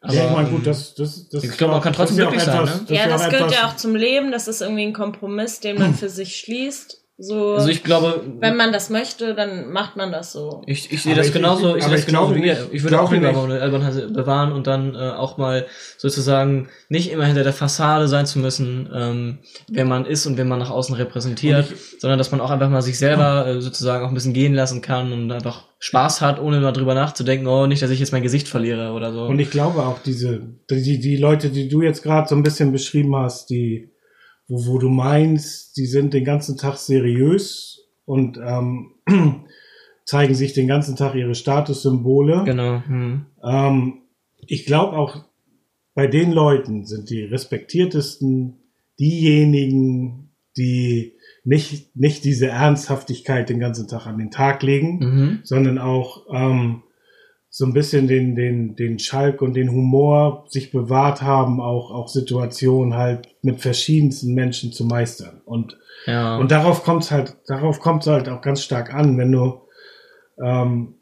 [0.01, 2.63] Aber, ja, ich meine, gut, das, das, das ich glaube, man kann trotzdem glücklich sein,
[2.63, 2.85] ne?
[2.89, 4.31] Ja, das gehört ja auch zum Leben.
[4.31, 7.04] Das ist irgendwie ein Kompromiss, den man für sich schließt.
[7.18, 10.61] So, also ich glaube, wenn man das möchte, dann macht man das so.
[10.66, 11.78] Ich, ich sehe das ich, genauso.
[11.78, 12.68] Ich, sehe das genauso wie ihr.
[12.74, 15.66] Ich würde auch lieber Albernheit bewahren und dann äh, auch mal
[15.97, 19.39] sozusagen nicht immer hinter der Fassade sein zu müssen, ähm,
[19.70, 22.70] wer man ist und wer man nach außen repräsentiert, ich, sondern dass man auch einfach
[22.70, 26.41] mal sich selber äh, sozusagen auch ein bisschen gehen lassen kann und einfach Spaß hat,
[26.41, 29.24] ohne mal drüber nachzudenken, oh, nicht, dass ich jetzt mein Gesicht verliere oder so.
[29.24, 32.74] Und ich glaube auch diese, die, die Leute, die du jetzt gerade so ein bisschen
[32.74, 33.94] beschrieben hast, die
[34.47, 38.93] wo, wo du meinst, die sind den ganzen Tag seriös und ähm,
[40.05, 42.43] zeigen sich den ganzen Tag ihre Statussymbole.
[42.45, 42.83] Genau.
[42.85, 43.25] Hm.
[43.43, 44.01] Ähm,
[44.47, 45.25] ich glaube auch,
[45.93, 48.57] bei den Leuten sind die respektiertesten
[48.99, 55.39] diejenigen, die nicht, nicht diese Ernsthaftigkeit den ganzen Tag an den Tag legen, mhm.
[55.43, 56.83] sondern auch ähm,
[57.57, 62.09] so ein bisschen den, den, den Schalk und den Humor sich bewahrt haben, auch, auch
[62.09, 65.39] Situationen halt mit verschiedensten Menschen zu meistern.
[65.45, 66.35] Und, ja.
[66.35, 69.61] und darauf kommt es halt, darauf kommt es halt auch ganz stark an, wenn du,
[70.43, 70.95] ähm,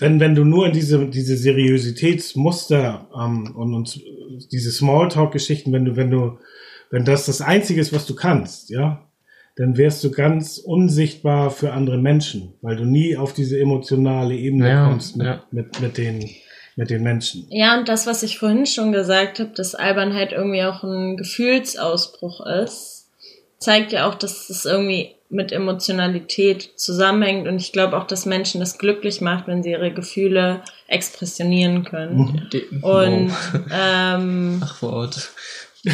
[0.00, 4.04] wenn, wenn du nur in diese, diese Seriositätsmuster ähm, und, und
[4.50, 6.40] diese Smalltalk-Geschichten, wenn du, wenn du,
[6.90, 9.08] wenn das das Einzige ist, was du kannst, ja,
[9.56, 14.68] dann wärst du ganz unsichtbar für andere Menschen, weil du nie auf diese emotionale Ebene
[14.68, 15.42] ja, kommst mit, ja.
[15.50, 16.30] mit, mit, den,
[16.76, 17.46] mit den Menschen.
[17.48, 22.44] Ja, und das, was ich vorhin schon gesagt habe, dass Albernheit irgendwie auch ein Gefühlsausbruch
[22.46, 23.08] ist,
[23.58, 28.60] zeigt ja auch, dass es irgendwie mit Emotionalität zusammenhängt und ich glaube auch, dass Menschen
[28.60, 32.48] das glücklich macht, wenn sie ihre Gefühle expressionieren können.
[32.52, 32.84] Mhm.
[32.84, 33.32] Und
[33.72, 35.30] ähm, Ach, Wort.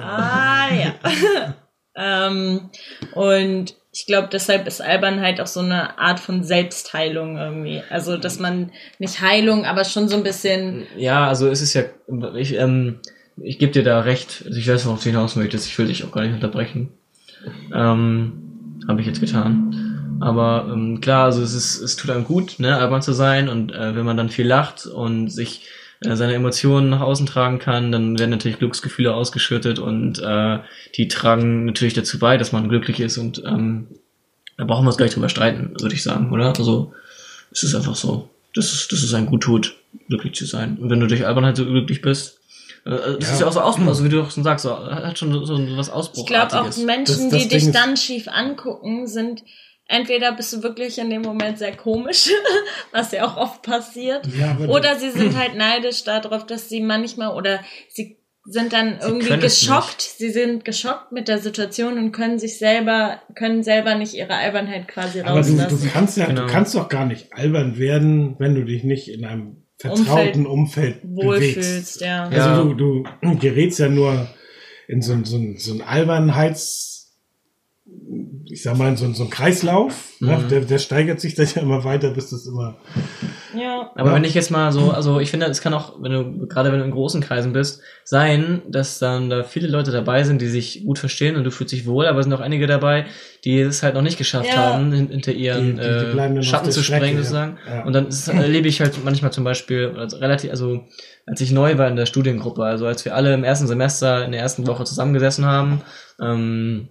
[0.00, 0.94] Ah ja.
[1.96, 2.70] Ähm,
[3.14, 7.82] und ich glaube, deshalb ist Albernheit auch so eine Art von Selbstheilung irgendwie.
[7.90, 10.86] Also, dass man nicht Heilung, aber schon so ein bisschen.
[10.96, 11.84] Ja, also es ist ja,
[12.36, 12.98] ich, ähm,
[13.36, 14.44] ich gebe dir da recht.
[14.50, 15.66] Ich weiß, worauf du hinaus möchtest.
[15.66, 16.88] Ich will dich auch gar nicht unterbrechen.
[17.72, 20.18] Ähm, Habe ich jetzt getan.
[20.20, 23.72] Aber ähm, klar, also es ist, es tut einem gut, ne, albern zu sein und
[23.72, 25.66] äh, wenn man dann viel lacht und sich
[26.00, 30.58] äh, seine Emotionen nach außen tragen kann, dann werden natürlich Glücksgefühle ausgeschüttet und äh,
[30.96, 33.88] die tragen natürlich dazu bei, dass man glücklich ist und ähm,
[34.56, 36.56] da brauchen wir uns gar nicht drüber streiten, würde ich sagen, oder?
[36.56, 36.92] Also
[37.50, 38.30] es ist einfach so.
[38.54, 39.74] Das ist, das ist ein Guttut,
[40.08, 40.78] glücklich zu sein.
[40.80, 42.38] Und wenn du durch Albernheit so glücklich bist,
[42.84, 43.32] Das ja.
[43.32, 45.76] ist ja auch so aus, also wie du schon sagst, so, hat schon so, so
[45.76, 46.20] was Ausbruch.
[46.20, 49.42] Ich glaube auch Menschen, das, das die Ding dich dann schief angucken, sind
[49.86, 52.30] entweder bist du wirklich in dem Moment sehr komisch,
[52.92, 57.36] was ja auch oft passiert, ja, oder sie sind halt neidisch darauf, dass sie manchmal
[57.36, 60.02] oder sie sind dann irgendwie geschockt.
[60.02, 64.86] Sie sind geschockt mit der Situation und können sich selber, können selber nicht ihre Albernheit
[64.86, 65.78] quasi Aber rauslassen.
[65.78, 66.42] Du, du kannst ja, genau.
[66.42, 71.04] du kannst doch gar nicht albern werden, wenn du dich nicht in einem vertrauten Umfeld,
[71.04, 72.00] Umfeld wohlfühlst.
[72.02, 72.24] Ja.
[72.24, 72.74] Also ja.
[72.74, 74.28] Du, du gerätst ja nur
[74.88, 76.93] in so, so, so ein Albernheits
[78.46, 80.36] ich sag mal, so, so ein Kreislauf, ne?
[80.36, 80.42] mhm.
[80.42, 80.48] ne?
[80.48, 82.76] der, der steigert sich dann ja immer weiter, bis das immer.
[83.54, 83.90] Ja.
[83.94, 84.16] Aber ja.
[84.16, 86.80] wenn ich jetzt mal so, also ich finde, es kann auch, wenn du, gerade wenn
[86.80, 90.84] du in großen Kreisen bist, sein, dass dann da viele Leute dabei sind, die sich
[90.84, 93.06] gut verstehen und du fühlst dich wohl, aber es sind auch einige dabei,
[93.44, 94.56] die es halt noch nicht geschafft ja.
[94.56, 97.58] haben, hinter ihren die, die, die äh, Schatten zu sprengen, sozusagen.
[97.66, 97.84] Ja.
[97.84, 100.84] Und dann ist, erlebe ich halt manchmal zum Beispiel, also relativ, also
[101.26, 104.32] als ich neu war in der Studiengruppe, also als wir alle im ersten Semester in
[104.32, 105.80] der ersten Woche zusammengesessen haben,
[106.20, 106.88] ähm,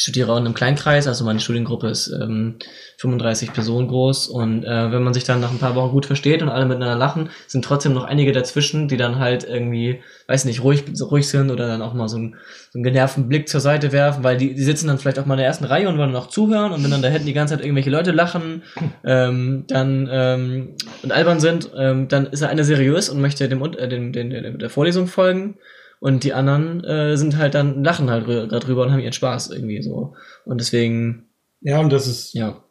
[0.00, 2.54] ich studiere auch in einem Kleinkreis, also meine Studiengruppe ist ähm,
[2.96, 6.40] 35 Personen groß und äh, wenn man sich dann nach ein paar Wochen gut versteht
[6.40, 10.62] und alle miteinander lachen, sind trotzdem noch einige dazwischen, die dann halt irgendwie, weiß nicht,
[10.62, 12.36] ruhig, ruhig sind oder dann auch mal so einen,
[12.72, 15.34] so einen genervten Blick zur Seite werfen, weil die, die sitzen dann vielleicht auch mal
[15.34, 17.54] in der ersten Reihe und wollen noch zuhören und wenn dann da hinten die ganze
[17.54, 18.62] Zeit irgendwelche Leute lachen
[19.04, 20.68] ähm, dann ähm,
[21.02, 24.30] und albern sind, ähm, dann ist er einer seriös und möchte dem, äh, dem, dem,
[24.30, 25.58] dem der Vorlesung folgen
[26.00, 29.82] und die anderen äh, sind halt dann, lachen halt darüber und haben ihren Spaß irgendwie
[29.82, 30.14] so.
[30.46, 31.28] Und deswegen.
[31.60, 32.34] Ja, und das ist.
[32.34, 32.64] Ja.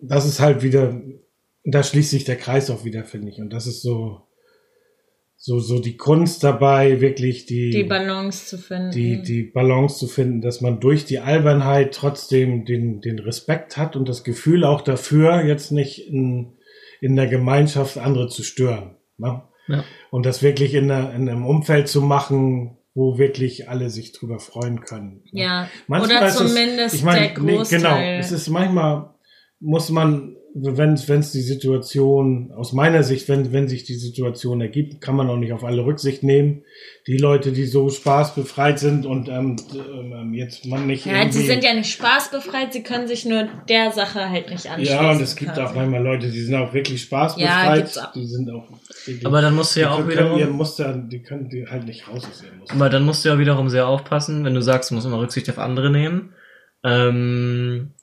[0.00, 1.00] Das ist halt wieder,
[1.64, 3.40] da schließt sich der Kreis auch wieder, finde ich.
[3.40, 4.22] Und das ist so,
[5.36, 8.90] so, so die Kunst dabei, wirklich die, die Balance zu finden.
[8.90, 13.96] Die, die Balance zu finden, dass man durch die Albernheit trotzdem den, den Respekt hat
[13.96, 16.54] und das Gefühl auch dafür, jetzt nicht in,
[17.00, 18.96] in der Gemeinschaft andere zu stören.
[19.18, 19.42] Ne?
[19.68, 19.84] Ja.
[20.14, 24.38] Und das wirklich in, einer, in einem Umfeld zu machen, wo wirklich alle sich drüber
[24.38, 25.24] freuen können.
[25.32, 27.80] Ja, manchmal oder zumindest es, ich mein, der Großteil.
[27.80, 29.10] Nee, genau, es ist manchmal,
[29.58, 35.00] muss man wenn es die Situation, aus meiner Sicht, wenn, wenn sich die Situation ergibt,
[35.00, 36.62] kann man auch nicht auf alle Rücksicht nehmen.
[37.08, 41.06] Die Leute, die so spaßbefreit sind und ähm, ähm, jetzt man nicht.
[41.06, 44.94] Ja, sie sind ja nicht spaßbefreit, sie können sich nur der Sache halt nicht anschließen.
[44.94, 47.66] Ja, und es gibt auch manchmal Leute, die sind auch wirklich spaßbefreit.
[47.66, 48.12] Ja, gibt's auch.
[48.12, 48.68] Die sind auch.
[49.08, 50.38] Die, Aber dann musst du ja auch wiederum.
[50.38, 52.76] Ihr Muster, die können die halt nicht raus aus ihrem Muster.
[52.76, 55.50] Aber dann musst du ja wiederum sehr aufpassen, wenn du sagst, du musst immer Rücksicht
[55.50, 56.32] auf andere nehmen.
[56.84, 57.94] Ähm,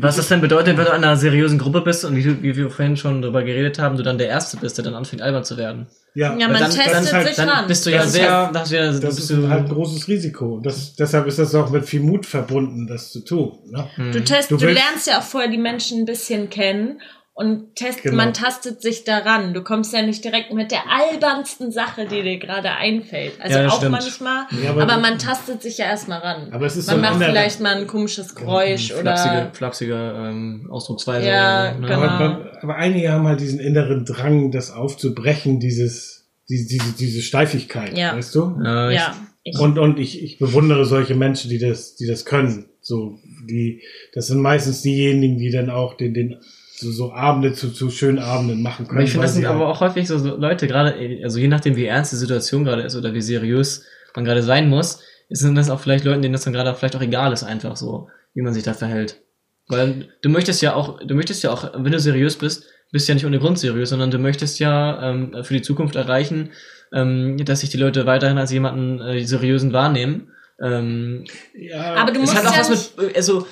[0.00, 2.56] was das denn bedeutet, wenn du in einer seriösen Gruppe bist und wie, du, wie
[2.56, 5.44] wir vorhin schon darüber geredet haben, du dann der Erste bist, der dann anfängt albern
[5.44, 5.86] zu werden.
[6.14, 7.66] Ja, ja man dann, testet dann halt, sich dann ran.
[7.66, 10.60] bist du ja sehr, das, ja, das ist halt ein großes Risiko.
[10.62, 13.58] Das, deshalb ist das auch mit viel Mut verbunden, das zu tun.
[13.70, 13.88] Ne?
[14.12, 17.00] Du, test, du, du lernst ja auch vorher die Menschen ein bisschen kennen
[17.38, 18.16] und test, genau.
[18.16, 19.54] man tastet sich daran.
[19.54, 23.34] Du kommst ja nicht direkt mit der albernsten Sache, die dir gerade einfällt.
[23.40, 23.92] Also ja, auch stimmt.
[23.92, 26.52] manchmal, ja, aber, aber, man tastet sich ja erstmal ran.
[26.52, 29.94] Aber es ist man so macht vielleicht mal ein komisches Geräusch ja, oder flapsige, flapsige
[29.94, 31.28] ähm, Ausdrucksweise.
[31.28, 31.86] Ja, oder, ne?
[31.86, 32.00] genau.
[32.00, 37.96] Aber, aber, einige haben halt diesen inneren Drang, das aufzubrechen, dieses diese, diese, diese Steifigkeit,
[37.96, 38.16] ja.
[38.16, 38.58] weißt du?
[38.64, 38.90] Ja.
[38.90, 39.56] ja ich.
[39.60, 42.66] Und, und ich, ich bewundere solche Menschen, die das, die das können.
[42.80, 43.82] So, die,
[44.12, 46.38] das sind meistens diejenigen, die dann auch den, den
[46.78, 48.98] so, so Abende zu, zu schönen Abenden machen können.
[48.98, 51.76] Aber ich finde, das sind aber auch häufig so, so Leute, gerade, also je nachdem,
[51.76, 55.70] wie ernst die Situation gerade ist oder wie seriös man gerade sein muss, sind das
[55.70, 58.54] auch vielleicht Leute, denen das dann gerade vielleicht auch egal ist, einfach so, wie man
[58.54, 59.20] sich da verhält.
[59.68, 63.14] Weil du möchtest ja auch, du möchtest ja auch, wenn du seriös bist, bist ja
[63.14, 66.50] nicht ohne Grund seriös, sondern du möchtest ja ähm, für die Zukunft erreichen,
[66.92, 72.20] ähm, dass sich die Leute weiterhin als jemanden äh, seriösen wahrnehmen ähm, ja, aber du
[72.20, 73.46] musst ja, mit, also,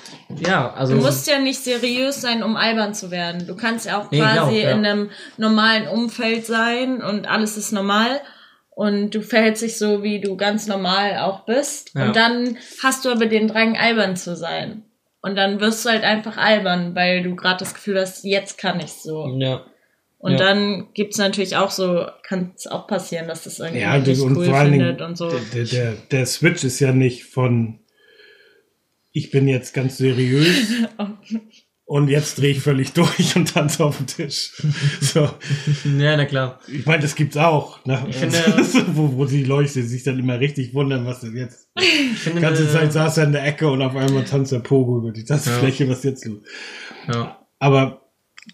[0.45, 0.95] ja, also.
[0.95, 3.47] Du musst ja nicht seriös sein, um albern zu werden.
[3.47, 4.71] Du kannst ja auch nee, quasi genau, ja.
[4.71, 8.19] in einem normalen Umfeld sein und alles ist normal
[8.77, 11.95] und du verhältst dich so, wie du ganz normal auch bist.
[11.95, 12.05] Ja.
[12.05, 14.83] Und dann hast du aber den Drang, albern zu sein.
[15.21, 18.79] Und dann wirst du halt einfach albern, weil du gerade das Gefühl hast, jetzt kann
[18.79, 19.25] ich so.
[19.39, 19.65] Ja.
[20.19, 20.37] Und ja.
[20.37, 24.35] dann gibt's natürlich auch so, kann es auch passieren, dass das irgendwie ja, nicht und
[24.35, 25.31] cool findet und so.
[25.53, 27.79] Der, der, der Switch ist ja nicht von
[29.17, 30.73] ich bin jetzt ganz seriös
[31.85, 34.51] und jetzt drehe ich völlig durch und tanze auf den Tisch.
[35.01, 35.29] So.
[35.97, 36.59] Ja, na klar.
[36.67, 37.83] Ich meine, das gibt's auch.
[37.85, 38.05] Ne?
[38.09, 38.37] Ich finde,
[38.93, 41.69] wo, wo die Leute sich dann immer richtig wundern, was denn jetzt.
[41.79, 45.11] Die ganze Zeit saß er in der Ecke und auf einmal tanzt der Pogo über
[45.11, 45.89] die Tanzfläche, ja.
[45.89, 46.43] was jetzt los.
[47.11, 47.39] Ja.
[47.57, 48.01] Aber,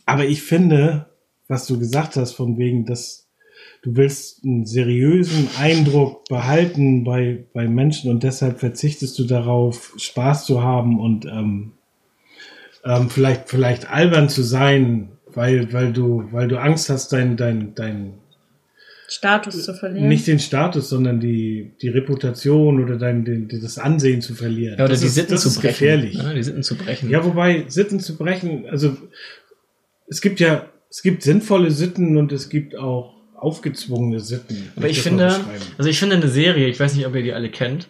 [0.06, 1.13] aber ich finde,
[1.48, 3.28] was du gesagt hast, von wegen, dass
[3.82, 10.46] du willst einen seriösen Eindruck behalten bei, bei Menschen und deshalb verzichtest du darauf, Spaß
[10.46, 11.74] zu haben und ähm,
[12.86, 17.76] ähm, vielleicht, vielleicht albern zu sein, weil, weil du, weil du Angst hast, dein, dein,
[17.76, 18.14] dein,
[19.08, 20.08] Status zu verlieren.
[20.08, 24.78] Nicht den Status, sondern die, die Reputation oder dein, den, das Ansehen zu verlieren.
[24.78, 25.70] Ja, oder das die ist, Sitten das zu ist brechen.
[25.70, 26.16] gefährlich.
[26.16, 27.10] Ja, die Sitten zu brechen.
[27.10, 28.98] Ja, wobei Sitten zu brechen, also
[30.08, 34.72] es gibt ja, es gibt sinnvolle Sitten und es gibt auch aufgezwungene Sitten.
[34.76, 35.40] Aber ich finde,
[35.76, 37.90] also ich finde eine Serie, ich weiß nicht, ob ihr die alle kennt,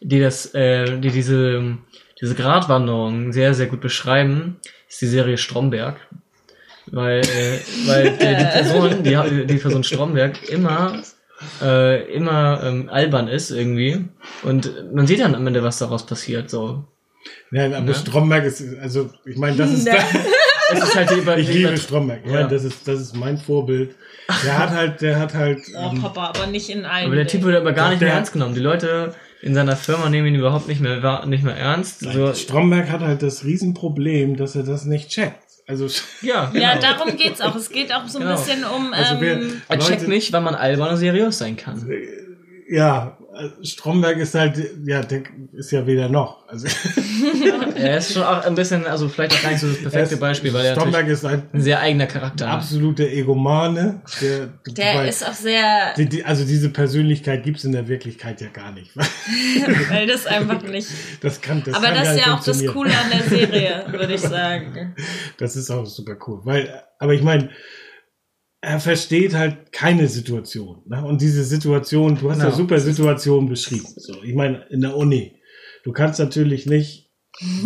[0.00, 1.76] die das, äh, die diese,
[2.18, 4.56] diese Gratwanderung sehr, sehr gut beschreiben,
[4.88, 5.96] ist die Serie Stromberg.
[6.86, 11.02] Weil, äh, weil die, die Person, die, die Person Stromberg immer,
[11.60, 14.06] äh, immer ähm, albern ist irgendwie.
[14.42, 16.48] Und man sieht dann am Ende, was daraus passiert.
[16.48, 16.82] So.
[17.50, 17.94] ja, aber ne?
[17.94, 19.98] Stromberg ist, also ich meine, das ist Ne.
[20.70, 22.20] Es ist halt die über, Ich liebe Stromberg.
[22.26, 22.46] Ja.
[22.46, 23.94] das ist, das ist mein Vorbild.
[24.44, 25.58] Der hat halt, der hat halt.
[25.74, 27.06] oh, ähm, Papa, aber nicht in allen.
[27.06, 28.54] Aber der Typ wird aber gar nicht mehr ernst genommen.
[28.54, 32.00] Die Leute in seiner Firma nehmen ihn überhaupt nicht mehr, nicht mehr ernst.
[32.00, 35.38] So, Stromberg hat halt das Riesenproblem, dass er das nicht checkt.
[35.66, 35.86] Also,
[36.22, 36.80] ja, Ja, genau.
[36.80, 37.54] darum geht's auch.
[37.54, 38.36] Es geht auch so ein Genau.
[38.38, 38.92] bisschen um.
[38.94, 41.86] Also wer- ähm, Er checkt Leute- nicht, wann man albern und seriös sein kann.
[42.70, 43.17] ja,
[43.62, 45.22] Stromberg ist halt, ja, der
[45.52, 46.46] ist ja weder noch.
[46.48, 46.66] Also,
[47.76, 50.52] Er ist schon auch ein bisschen, also vielleicht auch gar nicht so das perfekte Beispiel,
[50.52, 52.56] weil er Stromberg ist ein ein sehr eigener Charakter hat.
[52.56, 54.00] absoluter Egomane.
[54.20, 55.94] Der, der weil- ist auch sehr.
[55.96, 58.90] die, die, also diese Persönlichkeit gibt's in der Wirklichkeit ja gar nicht.
[59.90, 60.88] weil das einfach nicht.
[61.20, 62.66] Das kann, das aber kann das ist ja auch das.
[62.66, 64.94] Coole an der Serie, würde ich sagen.
[65.38, 66.40] Das ist auch super cool.
[66.44, 67.50] Weil, aber ich meine,
[68.60, 70.82] er versteht halt keine Situation.
[70.86, 71.04] Ne?
[71.04, 72.56] Und diese Situation, du hast ja Genau.
[72.56, 73.86] super Situationen beschrieben.
[73.96, 75.36] So, ich meine, in der Uni.
[75.84, 77.08] Du kannst natürlich nicht,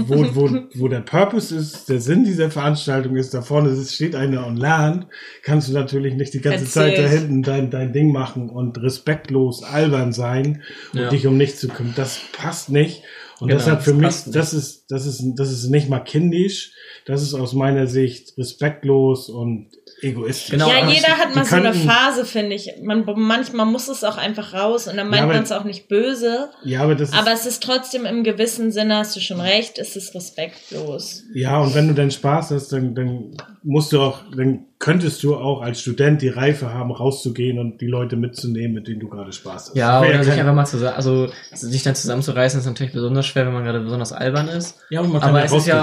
[0.06, 4.46] wo, wo, wo der Purpose ist, der Sinn dieser Veranstaltung ist, da vorne steht einer
[4.46, 5.06] und lernt,
[5.42, 6.94] kannst du natürlich nicht die ganze Erzähl.
[6.94, 10.62] Zeit da hinten dein, dein Ding machen und respektlos albern sein
[10.92, 11.08] und Ja.
[11.08, 11.94] dich um nichts zu kümmern.
[11.96, 13.02] Das passt nicht.
[13.40, 16.72] Und Genau, deshalb für das mich, das ist, das ist, das ist nicht mal kindisch.
[17.06, 19.68] Das ist aus meiner Sicht respektlos und
[20.02, 20.50] egoistisch.
[20.50, 22.70] Genau, ja, jeder hat mal so eine Phase, finde ich.
[22.82, 25.88] Man, manchmal muss es auch einfach raus und dann meint aber- man es auch nicht
[25.88, 26.50] böse.
[26.64, 29.78] Ja, aber das ist, Aber es ist trotzdem im gewissen Sinne, hast du schon recht,
[29.78, 31.22] es ist respektlos.
[31.34, 35.36] ja, und wenn du dann Spaß hast, dann, dann musst du auch, dann könntest du
[35.36, 39.30] auch als Student die Reife haben, rauszugehen und die Leute mitzunehmen, mit denen du gerade
[39.32, 39.76] Spaß hast.
[39.76, 43.52] Ja, oder sich einfach mal zusammen, also sich dann zusammenzureißen ist natürlich besonders schwer, wenn
[43.52, 44.80] man gerade besonders albern ist.
[44.90, 45.76] ja, aber man kann Aber ja es ist rausgehen.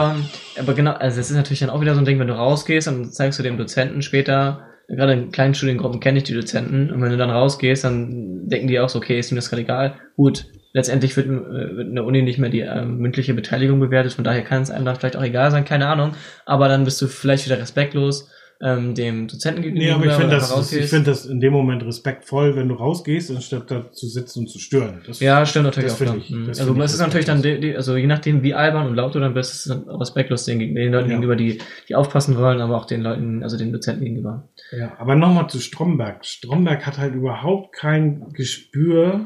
[0.58, 2.34] ja, aber genau, also es ist natürlich dann auch wieder so ein Ding, wenn du
[2.36, 6.92] rausgehst, dann zeigst du dem Dozenten später, gerade in kleinen Studiengruppen kenne ich die Dozenten,
[6.92, 9.62] und wenn du dann rausgehst, dann denken die auch so, okay, ist ihm das gerade
[9.62, 9.94] egal.
[10.18, 14.26] Gut, letztendlich wird, wird in der Uni nicht mehr die ähm, mündliche Beteiligung bewertet, von
[14.26, 16.16] daher kann es einem dann vielleicht auch egal sein, keine Ahnung.
[16.46, 18.30] Aber dann bist du vielleicht wieder respektlos
[18.62, 19.86] ähm, dem Dozenten gegenüber.
[19.86, 23.32] Nee, aber ich finde das, ich finde das in dem Moment respektvoll, wenn du rausgehst,
[23.32, 25.02] anstatt da zu sitzen und zu stören.
[25.08, 26.16] Das, Ja, stimmt natürlich Das auch.
[26.16, 26.48] ich- Mhm.
[26.48, 29.16] das also es ist natürlich dann, die, die, also je nachdem, wie albern und laut
[29.16, 31.16] du dann bist, ist es dann respektlos den, den Leuten Ja.
[31.16, 34.50] gegenüber, die, die aufpassen wollen, aber auch den Leuten, also den Dozenten gegenüber.
[34.78, 36.26] Ja, aber nochmal zu Stromberg.
[36.26, 39.22] Stromberg hat halt überhaupt kein Gespür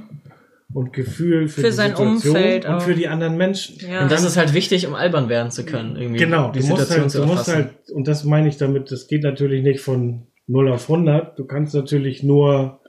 [0.74, 2.82] und Gefühl für, Für die sein Situation Umfeld und auch.
[2.82, 3.78] für die anderen Menschen.
[3.80, 4.04] Ja.
[4.04, 6.20] Und das ist halt wichtig, um albern werden zu können, irgendwie.
[6.20, 8.92] Genau, die du musst, Situation halt, zu du musst halt, und das meine ich damit,
[8.92, 11.38] das geht natürlich nicht von 0 auf 100.
[11.38, 12.82] Du kannst natürlich nur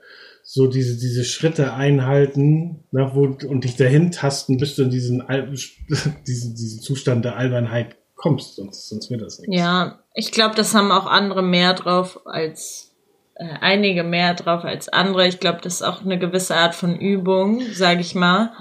[0.43, 5.21] so diese, diese Schritte einhalten na, wo, und dich dahin tasten, bis du in diesen,
[5.21, 5.49] Al-
[6.27, 9.55] diesen, diesen Zustand der Albernheit kommst, sonst, sonst wird das nichts.
[9.55, 12.94] Ja, ich glaube, das haben auch andere mehr drauf als
[13.39, 15.27] einige mehr drauf als andere.
[15.27, 18.51] Ich glaube, das ist auch eine gewisse Art von Übung, sage ich mal.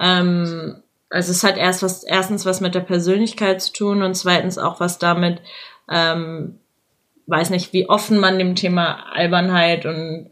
[0.00, 4.58] Ähm, also es hat erst was, erstens was mit der Persönlichkeit zu tun und zweitens
[4.58, 5.40] auch was damit,
[5.90, 6.58] ähm,
[7.26, 10.30] weiß nicht, wie offen man dem Thema Albernheit und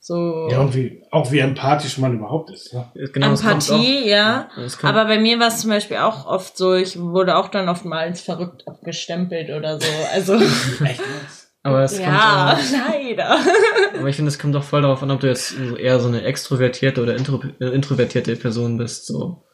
[0.00, 2.72] so Ja, und wie, auch wie empathisch man überhaupt ist.
[2.72, 2.88] Ne?
[3.12, 4.48] Genau, Empathie, ja.
[4.56, 7.68] Ja, Aber bei mir war es zum Beispiel auch oft so, ich wurde auch dann
[7.68, 9.86] oftmals verrückt abgestempelt oder so.
[10.12, 11.39] Also Echt was?
[11.62, 13.38] Aber es ja, kommt, leider.
[13.94, 16.08] äh, aber ich finde, es kommt auch voll darauf an, ob du jetzt eher so
[16.08, 19.44] eine extrovertierte oder intro, äh, introvertierte Person bist, so.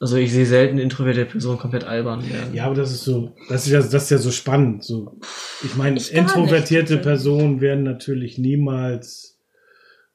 [0.00, 2.54] Also ich sehe selten introvertierte Personen komplett albern werden.
[2.54, 4.82] Ja, aber das ist so, das ist ja, das ist ja so spannend.
[4.82, 5.18] So,
[5.62, 7.02] ich meine, introvertierte nicht.
[7.02, 9.29] Personen werden natürlich niemals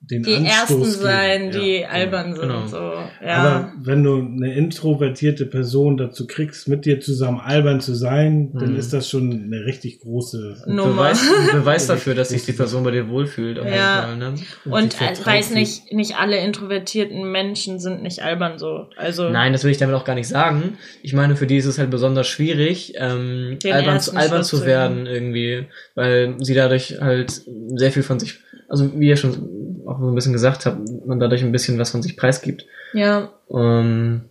[0.09, 0.91] den Die Anstoß ersten geben.
[0.91, 2.41] sein, die Ja, albern sind.
[2.41, 2.67] genau.
[2.67, 2.93] So.
[3.25, 3.35] Ja.
[3.37, 8.73] Aber wenn du eine introvertierte Person dazu kriegst, mit dir zusammen albern zu sein, dann
[8.73, 8.79] Mhm.
[8.79, 10.63] ist das schon eine richtig große.
[10.67, 10.91] Nummer.
[10.93, 13.57] Beweis, Beweis dafür, dass sich die Person bei dir wohlfühlt.
[13.59, 13.71] Auf Ja.
[13.71, 14.35] jeden Fall, ne?
[14.65, 18.87] Und die äh, vertraut weiß nicht, nicht alle introvertierten Menschen sind nicht albern so.
[18.97, 20.77] Also Nein, das will ich damit auch gar nicht sagen.
[21.01, 25.05] Ich meine, für die ist es halt besonders schwierig, ähm, albern, albern zu zu werden
[25.05, 27.41] irgendwie, weil sie dadurch halt
[27.75, 28.39] sehr viel von sich,
[28.69, 31.91] also wie ihr schon auch so ein bisschen gesagt habt, man dadurch ein bisschen was
[31.91, 32.65] von sich preisgibt.
[32.93, 34.21] ja, Ähm,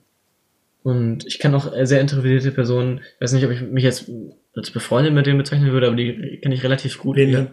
[0.83, 4.11] und ich kann auch sehr introvertierte Personen, ich weiß nicht, ob ich mich jetzt
[4.55, 7.17] als befreundet mit denen bezeichnen würde, aber die kenne ich relativ gut.
[7.17, 7.49] Wen Die- denn?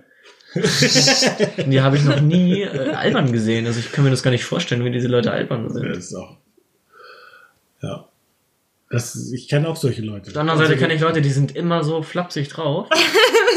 [1.72, 3.66] die habe ich noch nie äh, albern gesehen.
[3.68, 5.84] Also ich kann mir das gar nicht vorstellen, wie diese Leute albern sind.
[5.84, 6.36] Ja, das ist auch.
[7.82, 8.10] Ja.
[8.90, 10.28] Das, ich kenne auch solche Leute.
[10.28, 12.90] Auf der anderen Seite kenne ich Leute, die sind immer so flapsig drauf.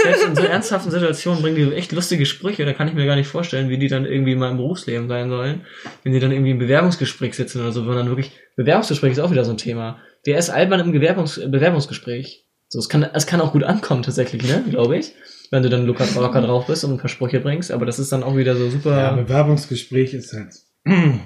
[0.04, 2.64] Selbst in so ernsthaften Situationen bringen die echt lustige Sprüche.
[2.64, 5.30] Da kann ich mir gar nicht vorstellen, wie die dann irgendwie mal im Berufsleben sein
[5.30, 5.62] sollen.
[6.02, 9.30] Wenn die dann irgendwie im Bewerbungsgespräch sitzen oder so, wenn dann wirklich, Bewerbungsgespräch ist auch
[9.30, 9.98] wieder so ein Thema.
[10.24, 12.44] Wer ist albern im Bewerbungs Bewerbungsgespräch?
[12.68, 15.12] So, es kann, es kann auch gut ankommen tatsächlich, ne, glaube ich.
[15.50, 18.10] Wenn du dann locker, locker drauf bist und ein paar Sprüche bringst, aber das ist
[18.10, 18.96] dann auch wieder so super.
[18.96, 20.54] Ja, Bewerbungsgespräch ist halt,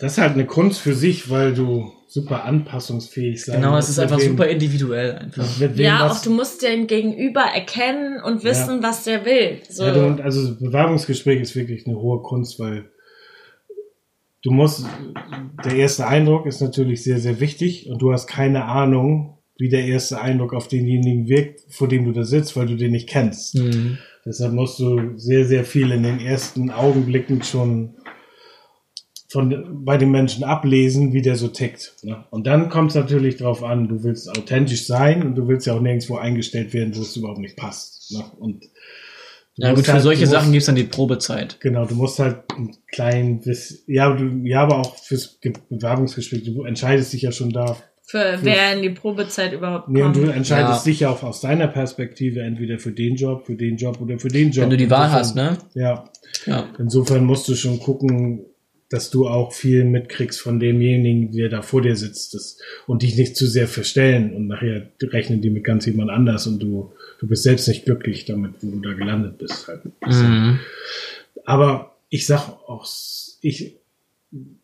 [0.00, 3.98] das ist halt eine Kunst für sich, weil du super anpassungsfähig sein Genau, es ist
[3.98, 5.46] einfach wem- super individuell einfach.
[5.76, 9.58] Ja, was- auch du musst den Gegenüber erkennen und wissen, was der will.
[9.68, 9.84] So.
[9.84, 12.90] Ja, du, also Bewerbungsgespräch ist wirklich eine hohe Kunst, weil
[14.42, 14.86] du musst,
[15.64, 19.84] der erste Eindruck ist natürlich sehr, sehr wichtig und du hast keine Ahnung, wie der
[19.86, 23.54] erste Eindruck auf denjenigen wirkt, vor dem du da sitzt, weil du den nicht kennst.
[23.56, 23.98] Mhm.
[24.24, 27.94] Deshalb musst du sehr, sehr viel in den ersten Augenblicken schon
[29.28, 31.94] von, bei den Menschen ablesen, wie der so tickt.
[32.02, 32.24] Ne?
[32.30, 35.74] Und dann kommt es natürlich drauf an, du willst authentisch sein und du willst ja
[35.74, 38.12] auch nirgendwo eingestellt werden, wo es überhaupt nicht passt.
[38.12, 38.24] Ne?
[38.38, 38.64] Und
[39.56, 41.58] Ja gut, für halt- solche musst- Sachen gibt's dann die Probezeit.
[41.60, 45.54] Genau, du musst halt ein klein bisschen, ja, aber du, ja, aber auch fürs Ge-
[45.70, 47.76] Bewerbungsgespräch, du entscheidest dich ja schon da.
[48.08, 50.36] für wer in die Probezeit überhaupt Nee, und du kommt.
[50.36, 50.92] entscheidest Ja.
[50.92, 54.28] dich ja auch aus deiner Perspektive entweder für den Job, für den Job oder für
[54.28, 54.62] den Job.
[54.62, 55.58] Wenn du die Wahl Insofern- hast, ne?
[55.74, 56.04] Ja,
[56.46, 56.68] Ja.
[56.78, 58.44] insofern musst du schon gucken,
[58.88, 63.16] dass du auch viel mitkriegst von demjenigen, der da vor dir sitzt das, und dich
[63.16, 67.26] nicht zu sehr verstellen und nachher rechnen die mit ganz jemand anders und du, du
[67.26, 69.66] bist selbst nicht glücklich damit, wo du da gelandet bist.
[69.66, 69.82] Halt.
[70.06, 70.60] Mhm.
[71.44, 72.86] Aber ich sag auch,
[73.40, 73.76] ich,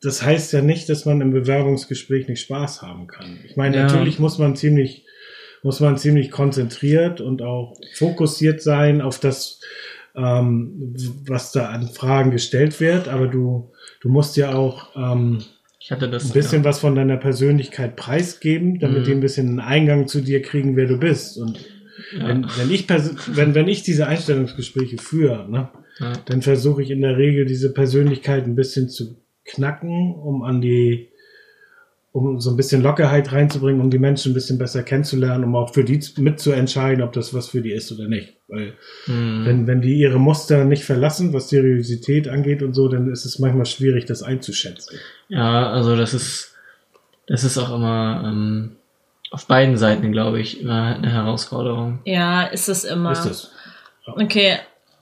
[0.01, 3.39] das heißt ja nicht, dass man im Bewerbungsgespräch nicht Spaß haben kann.
[3.45, 3.83] Ich meine, Ja.
[3.85, 5.05] natürlich muss man ziemlich,
[5.65, 9.61] muss man ziemlich konzentriert und auch fokussiert sein auf das,
[10.15, 10.95] ähm,
[11.27, 13.09] was da an Fragen gestellt wird.
[13.09, 15.39] Aber du, du musst ja auch ähm,
[15.79, 16.27] Ich hatte das.
[16.27, 19.05] ein bisschen was von deiner Persönlichkeit preisgeben, damit Mhm.
[19.05, 21.39] die ein bisschen einen Eingang zu dir kriegen, wer du bist.
[21.39, 21.59] Und
[22.17, 22.29] ja.
[22.29, 25.71] wenn, wenn ich wenn, wenn ich diese Einstellungsgespräche führe, ne,
[26.01, 26.13] Ja.
[26.27, 31.09] dann versuche ich in der Regel diese Persönlichkeit ein bisschen zu knacken, um an die,
[32.13, 35.73] um so ein bisschen Lockerheit reinzubringen, um die Menschen ein bisschen besser kennenzulernen, um auch
[35.73, 38.35] für die mitzuentscheiden, ob das was für die ist oder nicht.
[38.49, 38.75] Weil
[39.07, 39.47] Mhm.
[39.47, 43.39] wenn, wenn die ihre Muster nicht verlassen, was Seriosität angeht und so, dann ist es
[43.39, 44.99] manchmal schwierig, das einzuschätzen.
[45.29, 46.55] Ja, also das ist,
[47.27, 48.77] das ist auch immer ähm,
[49.31, 52.01] auf beiden Seiten, glaube ich, immer eine Herausforderung.
[52.05, 53.13] Ja, ist es immer.
[53.13, 53.53] Ist das?
[54.05, 54.59] Okay,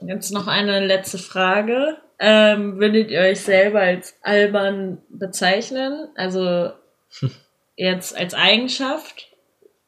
[0.07, 1.97] jetzt noch eine letzte Frage.
[2.21, 6.09] Ähm, würdet ihr euch selber als albern bezeichnen?
[6.15, 6.71] Also
[7.77, 9.29] jetzt als Eigenschaft?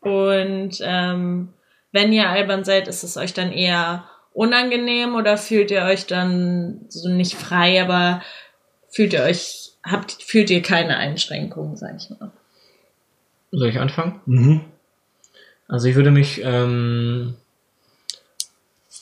[0.01, 1.53] Und ähm,
[1.93, 6.87] wenn ihr albern seid, ist es euch dann eher unangenehm oder fühlt ihr euch dann
[6.89, 8.23] so nicht frei, aber
[8.89, 12.31] fühlt ihr euch, habt, fühlt ihr keine Einschränkungen, sag ich mal?
[13.51, 14.21] Soll ich anfangen?
[14.27, 14.65] Mhm.
[15.69, 17.35] Also ich würde mich, ähm,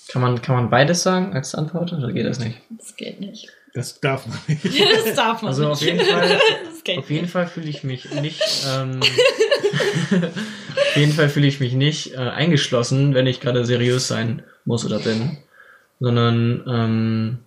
[0.09, 2.61] kann man, kann man beides sagen als Antwort oder geht das nicht?
[2.71, 3.49] Das geht nicht.
[3.75, 4.64] Das darf man nicht.
[5.05, 5.73] Das darf man Also nicht.
[5.73, 6.39] auf jeden Fall,
[6.99, 9.01] auf jeden Fall fühle ich mich nicht, ähm,
[10.11, 14.85] auf jeden Fall fühle ich mich nicht äh, eingeschlossen, wenn ich gerade seriös sein muss
[14.85, 15.39] oder bin,
[16.01, 17.39] sondern, ähm,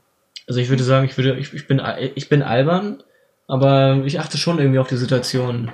[0.47, 3.01] also ich würde sagen, ich würde, ich, ich bin, al- ich bin albern,
[3.47, 5.71] aber ich achte schon irgendwie auf die Situation,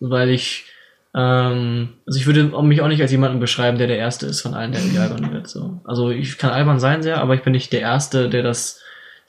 [0.00, 0.66] weil ich,
[1.14, 4.54] ähm, also ich würde mich auch nicht als jemanden beschreiben, der der Erste ist von
[4.54, 5.48] allen, der irgendwie albern wird.
[5.48, 5.80] So.
[5.84, 8.80] Also ich kann albern sein sehr, aber ich bin nicht der Erste, der das,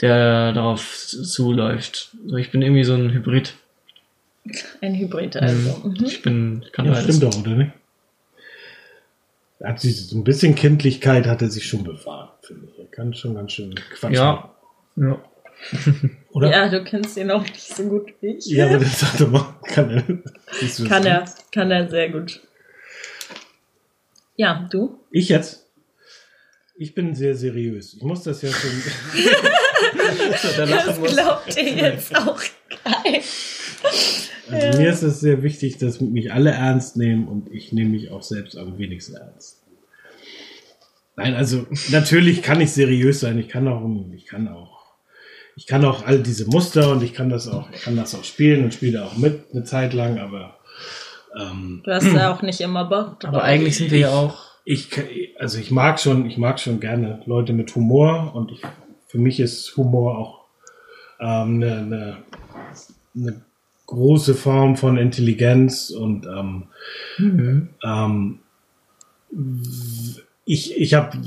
[0.02, 2.12] der darauf zuläuft.
[2.26, 3.54] So, ich bin irgendwie so ein Hybrid.
[4.82, 5.82] Ein Hybrid also.
[5.88, 6.06] Mhm.
[6.06, 7.16] Ich bin, ich kann Ja, beides.
[7.16, 7.72] stimmt doch, oder nicht?
[9.64, 12.80] Hat sie, so ein bisschen Kindlichkeit hat er sich schon bewahrt, finde ich.
[12.80, 14.14] Er kann schon ganz schön quatschen.
[14.14, 14.56] Ja.
[14.96, 15.22] ja.
[16.32, 16.52] Oder?
[16.52, 18.46] Ja, du kennst ihn auch nicht so gut wie ich.
[18.46, 19.56] Ja, aber das sagt er mal.
[19.64, 20.04] Kann er.
[20.88, 21.06] Kann an?
[21.06, 22.40] er, kann er sehr gut.
[24.38, 25.00] Ja, du?
[25.12, 25.66] Ich jetzt?
[26.78, 27.94] Ich bin sehr seriös.
[27.94, 28.72] Ich muss das ja schon.
[30.58, 32.42] Das glaubt ihr jetzt auch
[32.84, 33.22] geil.
[34.52, 38.12] Also mir ist es sehr wichtig, dass mich alle ernst nehmen und ich nehme mich
[38.12, 39.64] auch selbst am wenigsten ernst.
[41.16, 43.38] Nein, also natürlich kann ich seriös sein.
[43.38, 43.84] Ich kann auch,
[44.16, 44.80] ich kann auch,
[45.56, 48.24] ich kann auch all diese Muster und ich kann das auch, ich kann das auch
[48.24, 50.58] spielen und spiele auch mit eine Zeit lang, aber
[51.40, 53.34] ähm, Du hast ja auch nicht immer Bock drauf.
[53.34, 54.38] Aber eigentlich sind wir ja auch.
[54.66, 54.90] ich,
[55.38, 58.62] also ich mag schon, ich mag schon gerne Leute mit Humor und ich,
[59.10, 60.46] für mich ist Humor auch
[61.20, 62.18] ähm, eine, eine,
[63.16, 63.42] eine
[63.86, 66.64] große Form von Intelligenz und ähm,
[67.18, 67.70] Mhm.
[67.84, 68.40] ähm,
[70.46, 71.18] ich, ich habe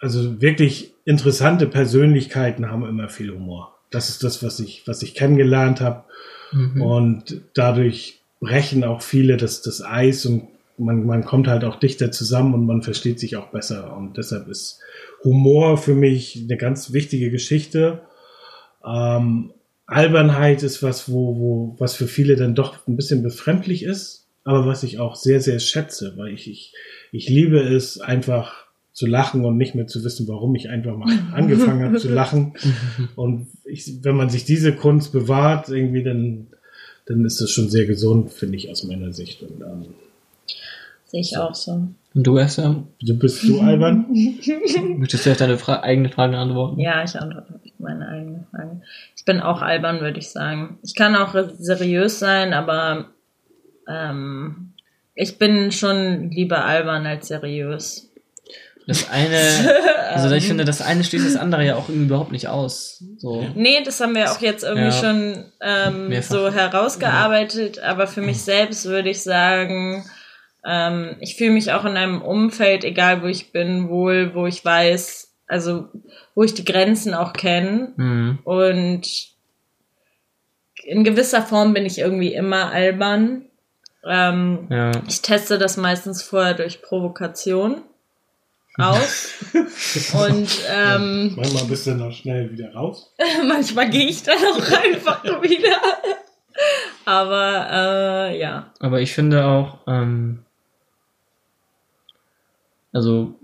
[0.00, 3.74] also wirklich interessante Persönlichkeiten haben immer viel Humor.
[3.90, 6.04] Das ist das, was ich, was ich kennengelernt habe.
[6.52, 6.82] Mhm.
[6.82, 12.12] Und dadurch brechen auch viele das, das Eis und man, man kommt halt auch dichter
[12.12, 13.96] zusammen und man versteht sich auch besser.
[13.96, 14.80] Und deshalb ist
[15.24, 18.02] Humor für mich eine ganz wichtige Geschichte.
[18.84, 19.52] Ähm,
[19.86, 24.66] Albernheit ist was, wo, wo, was für viele dann doch ein bisschen befremdlich ist, aber
[24.66, 26.74] was ich auch sehr, sehr schätze, weil ich, ich,
[27.10, 31.16] ich liebe es einfach zu lachen und nicht mehr zu wissen, warum ich einfach mal
[31.32, 32.54] angefangen habe zu lachen.
[33.14, 36.48] Und ich, wenn man sich diese Kunst bewahrt, irgendwie, dann,
[37.06, 39.42] dann ist das schon sehr gesund, finde ich, aus meiner Sicht.
[39.42, 39.94] Und, ähm,
[41.08, 41.40] Sehe ich so.
[41.40, 41.88] auch so.
[42.14, 42.82] Und du, Esther?
[43.00, 44.06] Du bist du albern?
[44.98, 46.80] Möchtest du auf deine Fra eigene Frage antworten?
[46.80, 48.82] Ja, ich antworte auf meine eigene Frage.
[49.16, 50.78] Ich bin auch albern, würde ich sagen.
[50.82, 53.06] Ich kann auch seriös sein, aber
[53.88, 54.72] ähm,
[55.14, 58.10] ich bin schon lieber albern als seriös.
[58.86, 59.38] Das eine,
[60.14, 63.04] also ich finde, das eine schließt das andere ja auch überhaupt nicht aus.
[63.18, 63.46] So.
[63.54, 64.92] Nee, das haben wir auch jetzt irgendwie ja.
[64.92, 67.82] schon ähm, so herausgearbeitet, ja.
[67.84, 70.04] aber für mich selbst würde ich sagen,
[70.68, 74.62] ähm, ich fühle mich auch in einem Umfeld, egal wo ich bin, wohl, wo ich
[74.62, 75.88] weiß, also
[76.34, 77.94] wo ich die Grenzen auch kenne.
[77.96, 78.38] Mhm.
[78.44, 79.08] Und
[80.84, 83.46] in gewisser Form bin ich irgendwie immer albern.
[84.04, 84.92] Ähm, ja.
[85.08, 87.82] Ich teste das meistens vorher durch Provokation
[88.76, 89.34] aus.
[89.54, 93.14] Und ähm, manchmal bist du noch schnell wieder raus.
[93.48, 95.80] manchmal gehe ich dann auch einfach wieder.
[97.06, 98.72] Aber äh, ja.
[98.80, 100.44] Aber ich finde auch, ähm,
[102.92, 103.38] also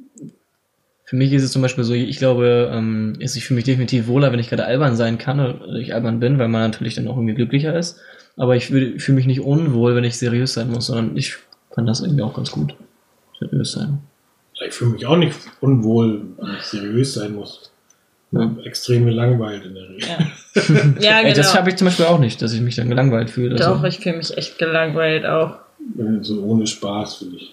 [1.05, 4.07] für mich ist es zum Beispiel so, ich glaube, ähm, ist ich fühle mich definitiv
[4.07, 7.09] wohler, wenn ich gerade albern sein kann oder ich albern bin, weil man natürlich dann
[7.09, 8.01] auch irgendwie glücklicher ist.
[8.36, 11.36] Aber ich fühle mich nicht unwohl, wenn ich seriös sein muss, sondern ich
[11.72, 12.74] kann das irgendwie auch ganz gut
[13.38, 13.99] seriös sein.
[14.66, 17.70] Ich fühle mich auch nicht unwohl, wenn ich seriös sein muss.
[18.32, 18.51] Ja.
[18.64, 20.09] Extrem gelangweilt in der Regel.
[20.09, 20.18] Ja,
[21.01, 21.28] ja genau.
[21.28, 23.55] Ey, das habe ich zum Beispiel auch nicht, dass ich mich dann gelangweilt fühle.
[23.55, 23.86] Doch, also.
[23.86, 25.59] ich fühle mich echt gelangweilt auch.
[26.22, 27.53] So ohne Spaß finde ich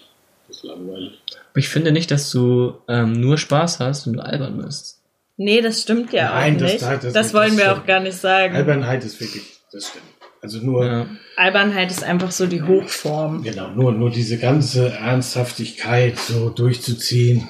[0.64, 1.20] langweilig.
[1.50, 5.00] Aber ich finde nicht, dass du ähm, nur Spaß hast und du albern bist.
[5.36, 6.82] Nee, das stimmt ja Nein, auch das, nicht.
[6.82, 8.54] Das, das, das wollen wir auch gar nicht sagen.
[8.54, 10.04] Albernheit ist wirklich, das stimmt.
[10.42, 10.84] Also nur.
[10.84, 11.06] Ja.
[11.36, 13.44] Albernheit ist einfach so die Hochform.
[13.44, 17.48] Genau, nur, nur diese ganze Ernsthaftigkeit so durchzuziehen.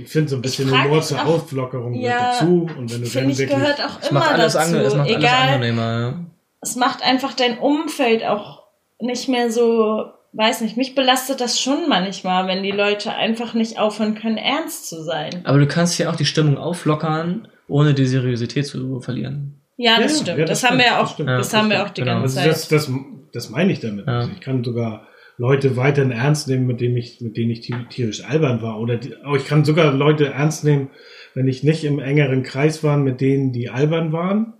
[0.00, 2.68] Ich finde so ein bisschen Humor zur Auflockerung ja, dazu.
[2.78, 3.48] Und wenn du dann ich wirklich.
[3.48, 4.76] gehört auch immer alles dazu.
[4.76, 6.24] Ange, es macht Egal, alles angenehmer, ja.
[6.60, 8.62] Es macht einfach dein Umfeld auch
[9.00, 13.78] nicht mehr so, weiß nicht, mich belastet das schon manchmal, wenn die Leute einfach nicht
[13.78, 15.42] aufhören können, ernst zu sein.
[15.44, 19.60] Aber du kannst ja auch die Stimmung auflockern, ohne die Seriosität zu verlieren.
[19.76, 20.38] Ja, das ja, stimmt.
[20.38, 22.20] Ja, das, das, haben wir ja auch, das, das haben wir auch die genau.
[22.20, 22.72] ganze also Zeit.
[22.72, 22.90] Das, das,
[23.32, 24.08] das meine ich damit.
[24.08, 25.06] Also ich kann sogar
[25.38, 28.80] Leute weiterhin ernst nehmen, mit denen ich, mit denen ich tierisch albern war.
[28.80, 30.90] Oder die, ich kann sogar Leute ernst nehmen,
[31.34, 34.54] wenn ich nicht im engeren Kreis war, mit denen die albern waren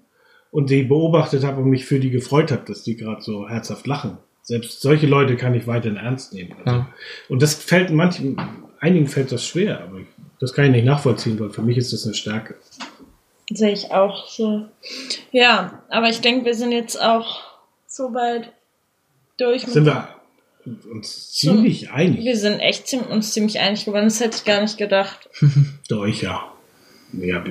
[0.53, 3.89] und die beobachtet habe und mich für die gefreut habe, dass die gerade so herzhaft
[3.89, 4.19] lachen.
[4.49, 6.57] Selbst solche Leute kann ich weiterhin ernst nehmen.
[6.65, 6.95] Also, ja.
[7.29, 8.41] Und das fällt manchen,
[8.81, 10.01] einigen fällt das schwer, aber
[10.41, 12.55] das kann ich nicht nachvollziehen, weil für mich ist das eine Stärke.
[13.53, 14.65] Sehe ich auch so.
[15.33, 17.43] Ja, aber ich denke, wir sind jetzt auch
[17.87, 18.51] so weit
[19.37, 19.67] durch.
[19.67, 20.09] Sind wir
[20.91, 22.25] uns ziemlich so, einig?
[22.25, 24.07] Wir sind echt uns ziemlich einig geworden.
[24.07, 25.29] Das hätte ich gar nicht gedacht.
[25.91, 26.51] Doch, ich ja.
[27.13, 27.45] Ja,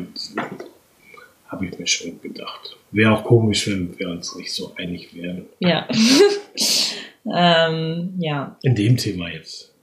[1.48, 2.78] habe ich mir schon gedacht.
[2.92, 5.46] Wäre auch komisch, wenn wir uns nicht so einig wären.
[5.60, 5.88] Ja.
[7.26, 8.58] ähm, ja.
[8.62, 9.74] In dem Thema jetzt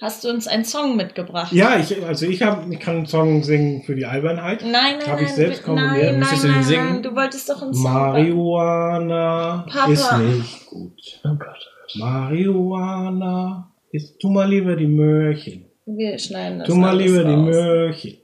[0.00, 1.52] hast du uns einen Song mitgebracht.
[1.52, 4.62] Ja, ich, also ich, hab, ich kann einen Song singen für die Albernheit.
[4.62, 6.18] Nein, nein, Habe ich selbst komponiert.
[6.18, 6.92] Nein, nein, du den singen?
[6.94, 7.92] Nein, du wolltest doch einen Song.
[7.92, 9.92] Marihuana Papa.
[9.92, 11.20] ist nicht gut.
[11.24, 11.70] Oh Gott.
[11.96, 15.66] Marihuana ist, tu mal lieber die Möhrchen.
[15.86, 17.30] Wir schneiden das Tu mal lieber raus.
[17.30, 18.16] die Möhrchen.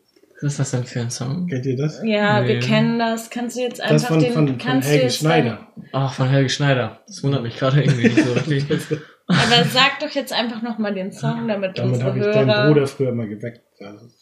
[0.42, 1.46] Was ist das denn für ein Song?
[1.46, 2.02] Kennt ihr das?
[2.04, 2.48] Ja, nee.
[2.48, 3.30] wir kennen das.
[3.30, 4.32] Kannst du jetzt einfach das von, den...
[4.32, 5.66] Von, von Helge Schneider.
[5.92, 7.00] Ach, von Helge Schneider.
[7.06, 8.64] Das wundert mich gerade irgendwie nicht so richtig.
[9.28, 12.22] Aber sag doch jetzt einfach nochmal den Song, damit, damit unsere Hörer...
[12.22, 13.62] Damit habe ich deinen Bruder früher mal geweckt.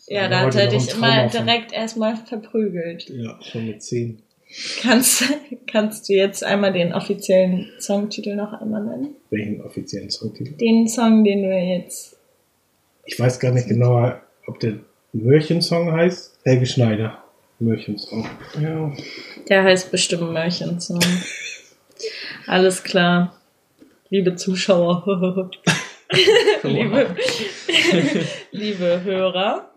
[0.07, 3.09] ja, da hat er dich immer direkt erstmal verprügelt.
[3.11, 4.23] Ja, schon mit zehn.
[4.83, 5.25] Kannst,
[5.67, 9.17] kannst du jetzt einmal den offiziellen Songtitel noch einmal nennen?
[9.31, 10.55] Welchen offiziellen Songtitel?
[10.57, 12.17] Den Song, den du jetzt...
[13.05, 14.79] Ich weiß gar nicht genauer, ob der
[15.15, 16.39] Mörchensong heißt.
[16.45, 17.25] Helge Schneider.
[17.59, 18.29] Mörchensong.
[18.61, 18.93] Ja.
[19.49, 21.01] Der heißt bestimmt Mörchensong.
[22.47, 23.41] Alles klar
[24.15, 25.03] liebe Zuschauer,
[26.63, 27.17] liebe,
[28.53, 29.71] liebe Hörer,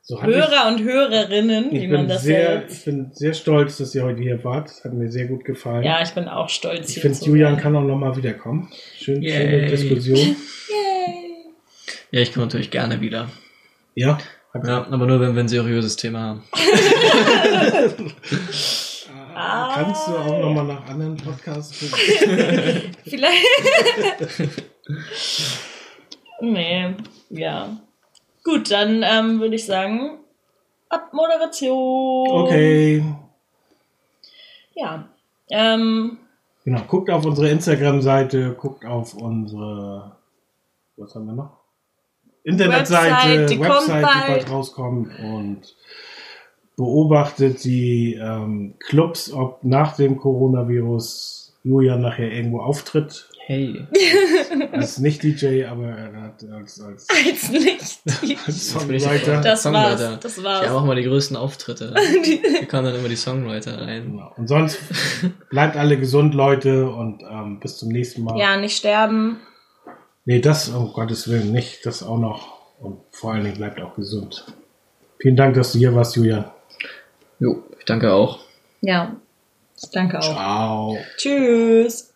[0.00, 4.22] so Hörer und Hörerinnen, wie man das sehr, Ich bin sehr stolz, dass ihr heute
[4.22, 4.70] hier wart.
[4.70, 5.84] Das hat mir sehr gut gefallen.
[5.84, 6.96] Ja, ich bin auch stolz.
[6.96, 7.62] Ich finde, Julian sein.
[7.62, 8.70] kann auch nochmal wiederkommen.
[8.96, 10.18] Schön, schöne Diskussion.
[10.18, 10.34] Yay.
[12.10, 13.28] Ja, ich komme natürlich gerne wieder.
[13.94, 14.18] Ja?
[14.54, 16.44] Ja, aber nur wenn wir ein seriöses Thema haben.
[19.40, 22.92] Ah, Kannst du auch nochmal nach anderen Podcasts gucken?
[23.04, 23.46] Vielleicht.
[26.40, 26.96] nee,
[27.30, 27.76] ja.
[28.42, 30.18] Gut, dann ähm, würde ich sagen,
[30.88, 32.28] Abmoderation.
[32.30, 33.04] Okay.
[34.74, 35.08] Ja.
[35.50, 36.18] Ähm,
[36.64, 40.16] Genau, guckt auf unsere Instagram-Seite, guckt auf unsere,
[40.96, 41.57] was haben wir noch?
[42.44, 44.26] Internetseite, Website, die Website, die bald.
[44.28, 45.76] bald rauskommt und
[46.76, 53.28] beobachtet die ähm, Clubs, ob nach dem Coronavirus Julian nachher irgendwo auftritt.
[53.46, 53.86] Hey.
[54.72, 58.38] Als nicht DJ, aber er hat als, als, als nicht.
[58.46, 59.40] als Songwriter.
[59.40, 60.10] Das Songwriter.
[60.10, 60.20] war's.
[60.20, 60.68] Das war's.
[60.68, 61.94] auch mal die größten Auftritte.
[62.22, 64.10] Hier kamen dann immer die Songwriter rein.
[64.10, 64.32] Genau.
[64.36, 64.78] Und sonst
[65.48, 68.38] bleibt alle gesund, Leute, und ähm, bis zum nächsten Mal.
[68.38, 69.38] Ja, nicht sterben.
[70.28, 71.86] Nee, das, um Gottes Willen, nicht.
[71.86, 72.58] Das auch noch.
[72.80, 74.44] Und vor allen Dingen bleibt auch gesund.
[75.18, 76.44] Vielen Dank, dass du hier warst, Julian.
[77.40, 78.40] Jo, ich danke auch.
[78.82, 79.16] Ja.
[79.90, 80.34] Danke auch.
[80.34, 80.98] Ciao.
[81.16, 82.12] Tschüss.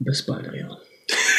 [0.00, 0.78] Bis bald, Ariane.